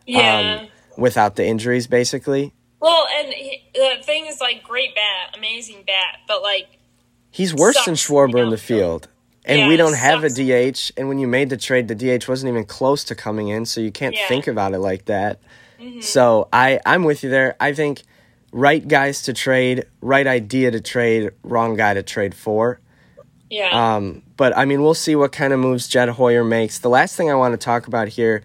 [0.06, 0.60] yeah.
[0.60, 2.54] um, without the injuries, basically.
[2.78, 6.68] well, and he, the thing is, like, great bat, amazing bat, but like,
[7.32, 9.08] He's worse than Sucks, Schwarber you in the field.
[9.48, 10.28] And Yeah, we don't have a.
[10.28, 10.92] DH.
[10.96, 13.80] And when you made the trade, the DH wasn't even close to coming in, so
[13.80, 14.20] you can't Yeah.
[14.22, 14.28] Mm-hmm.
[14.28, 15.40] think about it like that.
[16.00, 17.54] So I, I'm with you there.
[17.60, 18.02] I think
[18.52, 22.80] right guys to trade, right idea to trade, wrong guy to trade for.
[23.48, 23.94] Yeah.
[23.96, 26.80] Um, but I mean, we'll see what kind of moves Jed Hoyer makes.
[26.80, 28.42] The last thing I want to talk about here,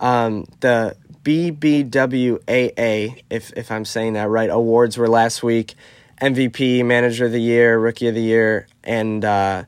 [0.00, 5.74] um, the BBWAA, if if I'm saying that right, awards were last week.
[6.20, 9.64] MVP, Manager of the Year, Rookie of the Year, and uh,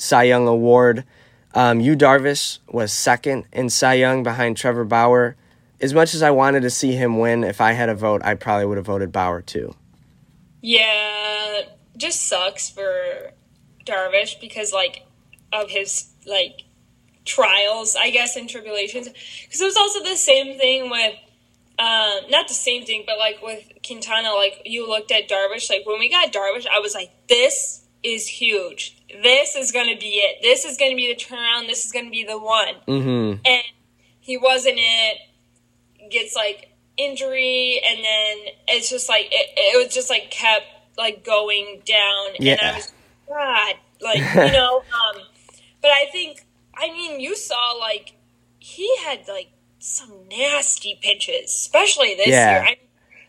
[0.00, 1.04] Cy Young Award.
[1.54, 5.36] Um, Yu Darvish was second in Cy Young behind Trevor Bauer.
[5.80, 8.34] As much as I wanted to see him win, if I had a vote, I
[8.34, 9.74] probably would have voted Bauer too.
[10.62, 11.62] Yeah,
[11.96, 13.32] just sucks for
[13.84, 15.04] Darvish because like
[15.52, 16.62] of his like
[17.26, 19.08] trials, I guess, and tribulations.
[19.08, 21.14] Because it was also the same thing with,
[21.78, 24.32] um, not the same thing, but like with Quintana.
[24.32, 25.68] Like you looked at Darvish.
[25.68, 28.96] Like when we got Darvish, I was like, this is huge.
[29.22, 30.38] This is gonna be it.
[30.42, 31.66] This is gonna be the turnaround.
[31.66, 32.74] This is gonna be the one.
[32.88, 33.40] Mm-hmm.
[33.44, 33.62] And
[34.20, 35.18] he wasn't it.
[36.10, 40.66] Gets like injury, and then it's just like it, it was just like kept
[40.98, 42.56] like going down, and Yeah.
[42.62, 42.92] I was
[43.28, 44.78] God, like you know.
[44.78, 45.22] Um,
[45.82, 46.44] but I think
[46.76, 48.14] I mean you saw like
[48.58, 52.50] he had like some nasty pitches, especially this Yeah.
[52.62, 52.68] year.
[52.70, 52.76] I,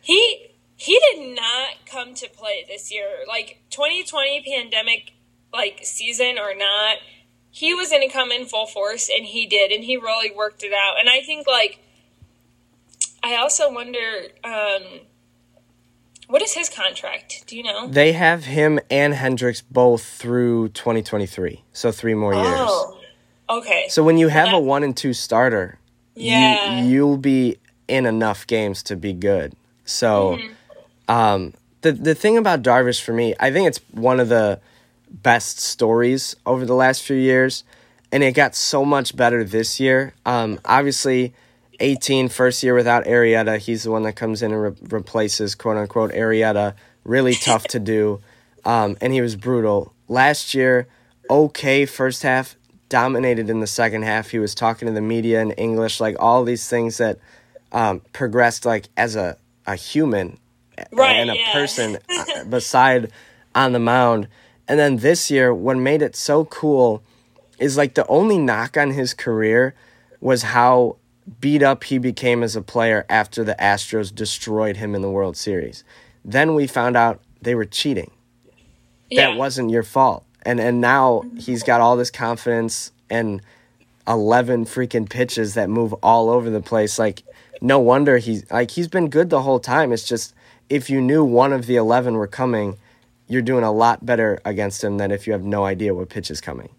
[0.01, 0.50] he
[0.81, 3.05] he did not come to play this year.
[3.27, 5.13] Like 2020 pandemic
[5.53, 6.97] like season or not,
[7.51, 10.63] he was going to come in full force and he did and he really worked
[10.63, 10.99] it out.
[10.99, 11.83] And I think like
[13.21, 15.01] I also wonder um
[16.27, 17.43] what is his contract?
[17.45, 17.87] Do you know?
[17.87, 22.45] They have him and Hendricks both through 2023, so three more years.
[22.47, 22.97] Oh.
[23.51, 23.85] Okay.
[23.89, 25.77] So when you have a one and two starter,
[26.15, 26.81] yeah.
[26.81, 29.53] you, you'll be in enough games to be good.
[29.85, 30.53] So, Mm-hmm.
[31.11, 34.61] Um, the the thing about Darvish for me, I think it's one of the
[35.09, 37.65] best stories over the last few years,
[38.13, 40.13] and it got so much better this year.
[40.25, 41.33] Um, obviously,
[41.81, 45.75] 18 first year without Arrieta, he's the one that comes in and re- replaces quote
[45.75, 46.75] unquote Arrieta.
[47.03, 48.21] Really tough to do,
[48.63, 50.87] um, and he was brutal last year.
[51.29, 52.55] Okay, first half
[52.87, 54.29] dominated in the second half.
[54.29, 57.19] He was talking to the media in English, like all these things that
[57.73, 59.35] um, progressed like as a,
[59.67, 60.37] a human
[60.91, 61.51] Right, and a yeah.
[61.53, 63.11] person uh, beside
[63.55, 64.27] on the mound.
[64.67, 67.03] And then this year, what made it so cool
[67.59, 69.75] is like the only knock on his career
[70.19, 70.97] was how
[71.39, 75.37] beat up he became as a player after the Astros destroyed him in the World
[75.37, 75.83] Series.
[76.23, 78.11] Then we found out they were cheating
[79.11, 79.27] yeah.
[79.27, 80.25] that wasn't your fault.
[80.43, 83.41] And and now he's got all this confidence and
[84.07, 86.97] eleven freaking pitches that move all over the place.
[86.97, 87.23] Like
[87.61, 89.91] no wonder he's like he's been good the whole time.
[89.91, 90.33] It's just
[90.71, 92.77] if you knew one of the eleven were coming,
[93.27, 96.31] you're doing a lot better against him than if you have no idea what pitch
[96.31, 96.69] is coming.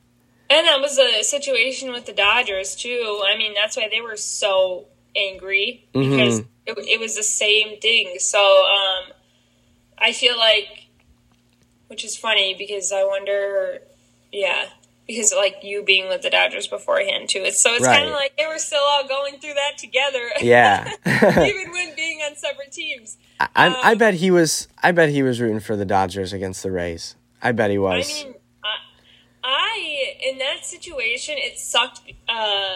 [0.48, 3.22] And that was a situation with the Dodgers too.
[3.26, 8.14] I mean, that's why they were so angry because it, it was the same thing.
[8.18, 9.12] So um,
[9.98, 10.87] I feel like,
[11.88, 13.81] which is funny because I wonder,
[14.33, 14.68] yeah,
[15.07, 17.41] because like you being with the Dodgers beforehand too.
[17.41, 17.97] It's so it's Right.
[17.99, 20.31] kind of like they were still all going through that together.
[20.41, 20.91] Yeah.
[21.07, 23.19] even when being on separate teams.
[23.41, 26.71] I, I bet he was I bet he was rooting for the Dodgers against the
[26.71, 27.17] Rays.
[27.43, 28.09] I bet he was.
[28.09, 28.69] I mean, I,
[29.45, 32.75] I in that situation it sucked uh,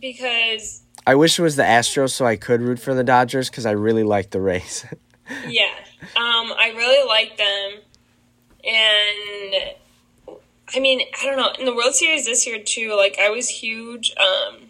[0.00, 3.66] because I wish it was the Astros so I could root for the Dodgers because
[3.66, 4.84] I really like the Rays.
[5.48, 5.70] yeah,
[6.16, 7.80] um, I really like them,
[8.64, 9.74] and
[10.74, 12.94] I mean, I don't know in the World Series this year too.
[12.96, 14.12] Like I was huge.
[14.16, 14.68] Um,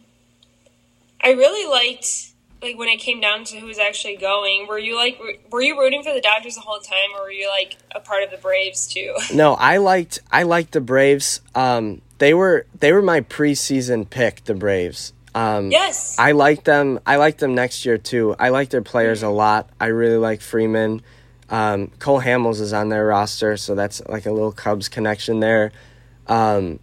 [1.23, 2.33] I really liked
[2.63, 4.67] like when it came down to who was actually going.
[4.67, 7.49] Were you like were- you rooting for the Dodgers the whole time, or were you
[7.49, 9.15] like a part of the Braves too?
[9.35, 11.41] No, I liked I liked the Braves.
[11.55, 14.45] Um, they were they were my preseason pick.
[14.45, 15.13] The Braves.
[15.35, 16.17] Um, yes.
[16.19, 16.99] I like them.
[17.07, 18.35] I like them next year too.
[18.39, 19.71] I like their players a lot.
[19.81, 21.03] I really like Freeman.
[21.51, 25.73] Um, Cole Hamels is on their roster, so that's like a little Cubs connection there.
[26.31, 26.79] Um,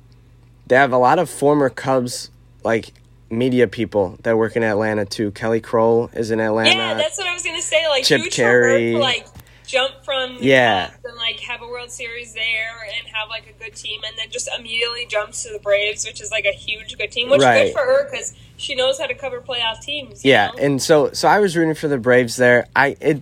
[0.67, 2.29] they have a lot of former Cubs
[2.63, 2.93] like
[3.29, 5.31] media people that work in Atlanta too.
[5.31, 6.71] Kelly Crull is in Atlanta.
[6.71, 7.87] Yeah, that's what I was gonna say.
[7.87, 8.91] Like Chip huge Caray.
[8.93, 9.27] for her to like
[9.65, 10.91] jump from Yeah.
[11.03, 14.29] And like have a World Series there and have like a good team, and then
[14.29, 17.29] just immediately jumps to the Braves, which is like a huge good team.
[17.29, 17.67] Which Right.
[17.67, 20.23] good for her because she knows how to cover playoff teams.
[20.25, 20.53] Yeah, know?
[20.59, 22.67] and so so I was rooting for the Braves there.
[22.75, 23.21] I it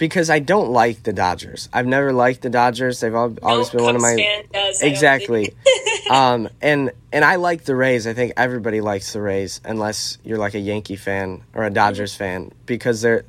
[0.00, 1.68] because I don't like the Dodgers.
[1.74, 3.00] I've never liked the Dodgers.
[3.00, 5.54] They've al- always No been one of my fan does, exactly.
[6.10, 8.06] um, and and I like the Rays.
[8.06, 12.14] I think everybody likes the Rays, unless you're like a Yankee fan or a Dodgers
[12.16, 13.24] fan, because they're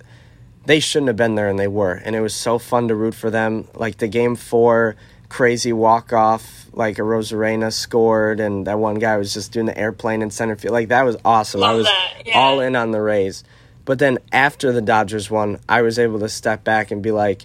[0.65, 3.15] they shouldn't have been there and they were, and it was so fun to root
[3.15, 3.67] for them.
[3.75, 4.95] Like the game four
[5.27, 10.21] crazy walk off, like Arozarena scored, and that one guy was just doing the airplane
[10.21, 10.71] in center field.
[10.71, 11.59] Like that was awesome.
[11.59, 12.39] Love I was that, yeah.
[12.39, 13.43] all in on the Rays.
[13.85, 17.43] But then after the Dodgers won, I was able to step back and be like,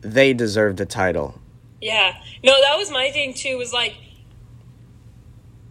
[0.00, 1.40] they deserved the title.
[1.80, 2.14] Yeah.
[2.42, 3.56] No, that was my thing too.
[3.56, 3.94] Was like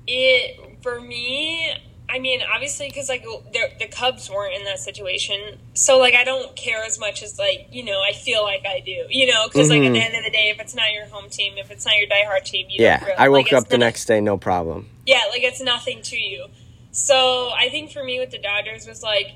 [0.08, 1.72] it for me.
[2.12, 6.24] I mean, obviously, because like the the Cubs weren't in that situation, so like I
[6.24, 9.47] don't care as much as like you know I feel like I do, you know,
[9.47, 11.70] because like at the end of the day, if it's not your home team, if
[11.70, 12.84] it's not your diehard team, you Mm-hmm.
[12.84, 14.89] Yeah, don't really, I woke it's up the not- next day, no problem.
[15.06, 16.47] yeah, like it's nothing to you.
[16.91, 19.28] So I think for me with the Dodgers was like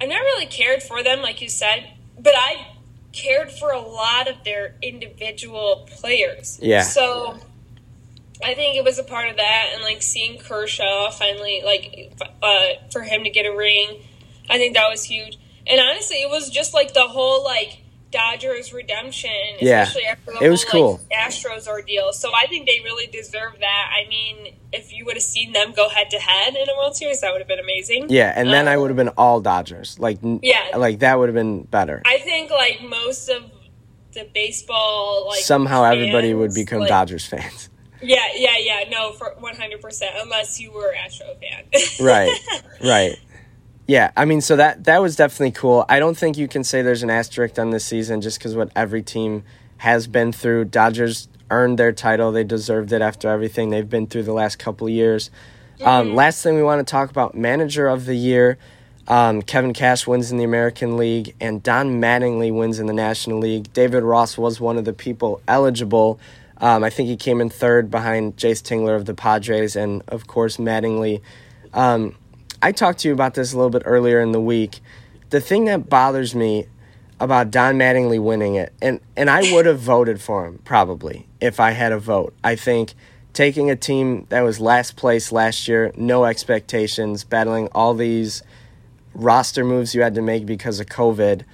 [0.00, 2.68] I never really cared for them, like you said, but I
[3.12, 6.58] cared for a lot of their individual players.
[6.62, 6.82] Yeah.
[6.82, 7.38] So
[8.42, 12.88] I think it was a part of that, and like seeing Kershaw finally, like uh,
[12.90, 14.02] for him to get a ring,
[14.48, 15.38] I think that was huge.
[15.66, 19.30] And honestly, it was just like the whole like Dodgers redemption,
[19.60, 19.82] Yeah.
[19.82, 21.00] especially after the It was whole, cool.
[21.10, 22.12] like, Astros ordeal.
[22.12, 23.90] So I think they really deserve that.
[23.94, 26.96] I mean, if you would have seen them go head to head in a World
[26.96, 28.06] Series, that would have been amazing.
[28.08, 29.96] Yeah, and then I Um, would have been all Dodgers.
[30.00, 30.76] Like, Yeah.
[30.76, 32.02] like that would have been better.
[32.04, 33.44] I think like most of
[34.12, 37.68] the baseball like Somehow everybody would become like- Dodgers fans.
[38.02, 38.88] Yeah, yeah, yeah.
[38.90, 40.12] No, for one hundred percent.
[40.22, 41.64] Unless you were Astro fan.
[42.00, 42.32] Right.
[42.82, 43.16] Right.
[43.90, 45.84] Yeah, I mean, so that that was definitely cool.
[45.88, 48.70] I don't think you can say there's an asterisk on this season just because what
[48.76, 49.42] every team
[49.78, 50.66] has been through.
[50.66, 54.86] Dodgers earned their title; they deserved it after everything they've been through the last couple
[54.86, 55.32] of years.
[55.82, 58.58] Um, last thing we want to talk about: manager of the year.
[59.08, 63.40] Um, Kevin Cash wins in the American League, and Don Mattingly wins in the National
[63.40, 63.72] League.
[63.72, 66.20] David Ross was one of the people eligible.
[66.58, 70.28] Um, I think he came in third behind Jayce Tingler of the Padres, and of
[70.28, 71.22] course Mattingly.
[71.74, 72.14] Um,
[72.62, 74.80] I talked to you about this a little bit earlier in the week.
[75.30, 76.66] The thing that bothers me
[77.18, 81.60] about Don Mattingly winning it, and, and I would have voted for him probably if
[81.60, 82.34] I had a vote.
[82.42, 82.94] I think
[83.32, 88.42] taking a team that was last place last year, no expectations, battling all these
[89.14, 91.44] roster moves you had to make because of COVID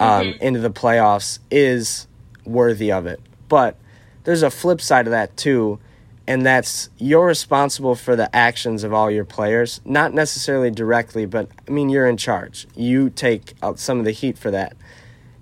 [0.00, 2.06] um, into the playoffs is
[2.44, 3.20] worthy of it.
[3.48, 3.78] But
[4.24, 5.78] there's a flip side of that too,
[6.26, 11.48] and that's you're responsible for the actions of all your players, not necessarily directly, but
[11.68, 12.66] I mean you're in charge.
[12.76, 14.76] You take out some of the heat for that.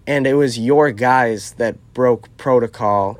[0.06, 3.18] And it was your guys that broke protocol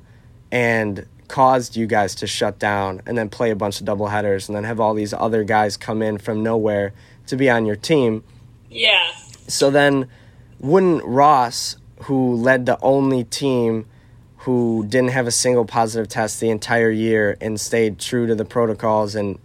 [0.51, 4.49] and caused you guys to shut down and then play a bunch of double headers
[4.49, 6.93] and then have all these other guys come in from nowhere
[7.27, 8.25] to be on your team.
[8.69, 9.13] yeah.
[9.47, 10.09] So then,
[10.61, 13.87] wouldn't Ross, who led the only team
[14.41, 18.45] who didn't have a single positive test the entire year and stayed true to the
[18.45, 19.39] protocols and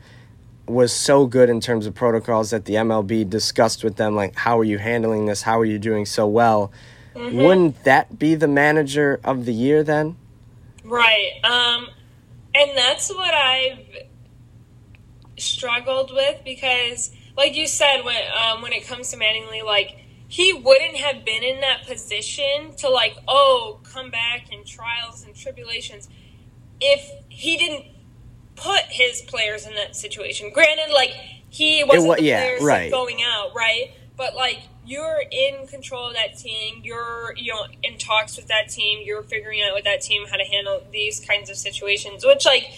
[0.67, 4.57] was so good in terms of protocols that the MLB discussed with them, like, how
[4.57, 5.41] are you handling this?
[5.41, 6.71] How are you doing so well?
[7.13, 10.17] Wouldn't that be the manager of the year then?
[10.83, 11.39] Right.
[11.43, 11.87] Um,
[12.53, 13.79] and that's what I've
[15.37, 20.04] struggled with because, like you said, when um, when it comes to Mattingly, like
[20.35, 25.33] he wouldn't have been in that position to like, oh, come back in trials and
[25.33, 26.09] tribulations
[26.81, 27.85] if he didn't
[28.57, 30.51] put his players in that situation.
[30.53, 31.11] Granted, like
[31.47, 32.91] he wasn't wa- the yeah, players right.
[32.91, 33.93] going out, right?
[34.17, 36.81] But like you're in control of that team.
[36.83, 39.03] You're you know in talks with that team.
[39.05, 42.25] You're figuring out with that team how to handle these kinds of situations.
[42.25, 42.73] Which like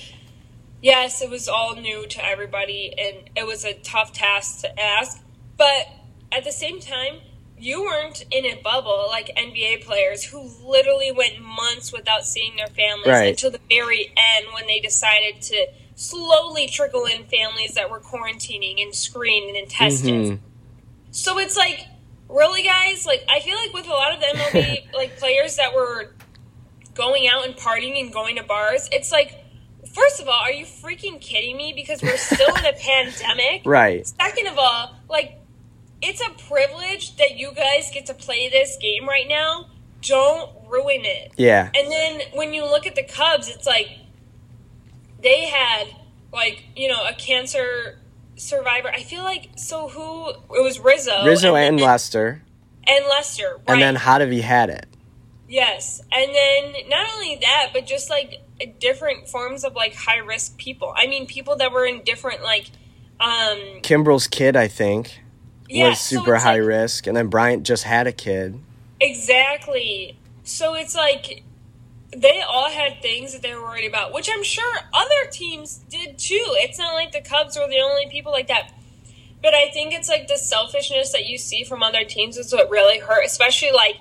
[0.80, 5.20] yes, it was all new to everybody, and it was a tough task to ask.
[5.58, 5.88] But
[6.32, 7.22] at the same time,
[7.60, 12.68] you weren't in a bubble like NBA players who literally went months without seeing their
[12.68, 13.30] families Right.
[13.30, 18.82] until the very end when they decided to slowly trickle in families that were quarantining
[18.82, 20.14] and screened and tested.
[20.14, 20.40] Mhm.
[21.12, 21.86] So it's like,
[22.30, 23.06] really, guys?
[23.08, 26.14] Like, I feel like with a lot of the MLB like players that were
[26.94, 29.44] going out and partying and going to bars, it's like,
[29.92, 31.74] first of all, are you freaking kidding me?
[31.76, 33.64] Because we're still in a pandemic.
[33.66, 34.06] Right.
[34.06, 35.40] Second of all, like,
[36.02, 39.68] it's a privilege that you guys get to play this game right now.
[40.02, 41.32] Don't ruin it.
[41.38, 41.72] Yeah.
[41.76, 43.90] And then when you look at the Cubs, it's like
[45.22, 45.88] they had
[46.32, 47.98] like you know a cancer
[48.36, 48.90] survivor.
[48.90, 52.44] I feel like so who it was Rizzo, Rizzo and then- Lester.
[52.88, 53.64] and Lester, right?
[53.74, 54.86] And then how have you had it?
[55.50, 58.42] yes, and then not only that, but just like
[58.80, 60.94] different forms of like high risk people.
[60.96, 62.70] I mean, people that were in different like
[63.20, 65.22] um Kimbrel's kid, I think,
[65.70, 67.08] yeah, was super high like- risk.
[67.08, 68.60] And then Bryant just had a kid.
[69.00, 70.18] Exactly.
[70.44, 71.44] So it's like
[72.16, 76.18] they all had things that they were worried about, which I'm sure other teams did
[76.18, 76.44] too.
[76.60, 78.72] It's not like the Cubs were the only people like that.
[79.42, 82.70] But I think it's like the selfishness that you see from other teams is what
[82.70, 83.98] really hurt, especially like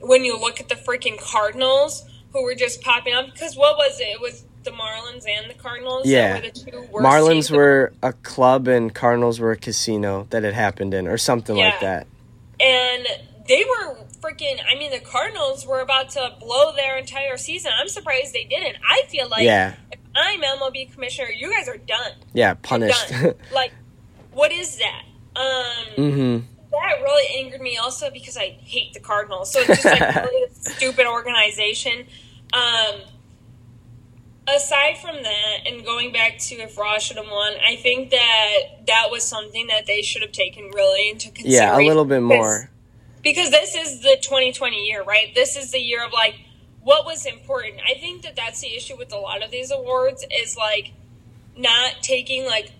[0.00, 3.26] when you look at the freaking Cardinals, who were just popping up.
[3.32, 4.04] Because what was it?
[4.04, 6.06] It was the Marlins and the Cardinals.
[6.06, 6.34] Yeah.
[6.36, 10.52] were the two worst Marlins were a club and Cardinals were a casino that it
[10.52, 12.06] happened in, or something like that.
[12.60, 13.06] and
[13.48, 14.58] they were freaking.
[14.70, 17.70] I mean, the Cardinals were about to blow their entire season.
[17.80, 18.76] I'm surprised they didn't.
[18.86, 19.74] I feel like Yeah.
[19.92, 22.12] if I'm MLB commissioner, you guys are done.
[22.34, 23.08] Yeah, punished.
[23.10, 23.34] done.
[23.54, 23.72] like,
[24.32, 25.02] what is that?
[25.40, 26.38] Um, hmm
[26.72, 29.50] that really angered me also because I hate the Cardinals.
[29.50, 32.06] So it's just like really a stupid organization.
[32.52, 33.00] Um,
[34.48, 38.86] aside from that, and going back to if Ross should have won, I think that
[38.86, 41.62] that was something that they should have taken really into consideration.
[41.62, 42.70] Yeah, a little bit more.
[43.22, 45.34] because this is the 2020 year, right?
[45.34, 46.34] This is the year of like
[46.82, 47.80] what was important.
[47.84, 50.92] I think that that's the issue with a lot of these awards is like
[51.56, 52.70] not taking like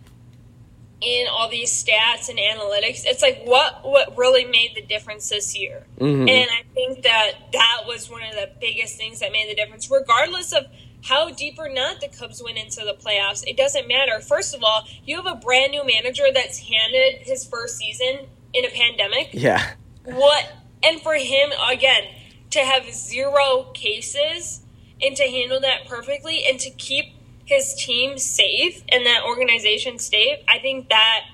[1.00, 3.02] in all these stats and analytics.
[3.04, 5.84] It's like what what really made the difference this year.
[5.98, 6.28] Mhm.
[6.30, 9.90] And I think that that was one of the biggest things that made the difference
[9.90, 10.66] regardless of
[11.08, 13.44] how deep or not the Cubs went into the playoffs.
[13.46, 14.20] It doesn't matter.
[14.20, 18.64] First of all, you have a brand new manager that's handed his first season in
[18.64, 19.74] a pandemic Yeah.
[20.04, 20.52] what
[20.82, 22.04] and for him again
[22.50, 24.62] to have zero cases
[25.02, 27.06] and to handle that perfectly and to keep
[27.44, 31.24] his team safe and that organization safe i think that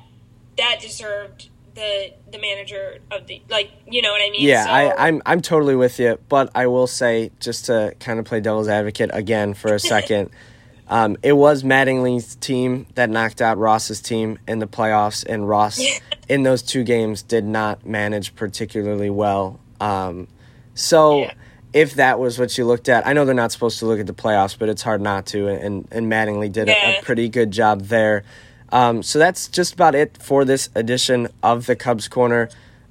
[0.59, 4.71] that deserved the the manager of the like you know what i mean Yeah, So-
[4.71, 8.41] I, I'm I'm totally with you, but I will say just to kind of play
[8.41, 10.31] devil's advocate again for a second,
[10.89, 15.81] um, it was Mattingly's team that knocked out Ross's team in the playoffs, and Ross
[16.29, 19.59] in those two games did not manage particularly well.
[19.81, 20.29] Um,
[20.75, 21.33] so Yeah.
[21.73, 24.07] if that was what you looked at, I know they're not supposed to look at
[24.07, 27.51] the playoffs, but it's hard not to, and and Mattingly did a, a pretty good
[27.51, 28.25] job there.
[28.73, 32.49] Um, so that's just about it for this edition of the Cubs Corner.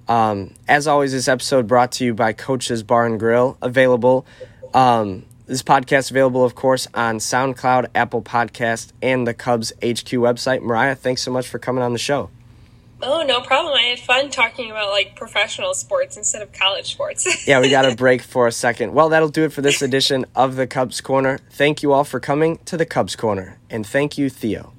[0.07, 4.25] Um, as always, this episode brought to you by Coach's Bar and Grill, available.
[4.73, 10.61] Um, this podcast available, of course, on SoundCloud, Apple Podcast, and the Cubs HQ website.
[10.61, 12.29] Mariah, thanks so much for coming on the show.
[13.01, 17.25] oh no problem i had fun talking about like professional sports instead of college sports
[17.47, 18.93] Yeah, we got a break for a second.
[18.93, 21.39] Well, that'll do it for this edition of the Cubs Corner.
[21.49, 24.73] Thank you all for coming to the Cubs Corner, and thank you, Theo.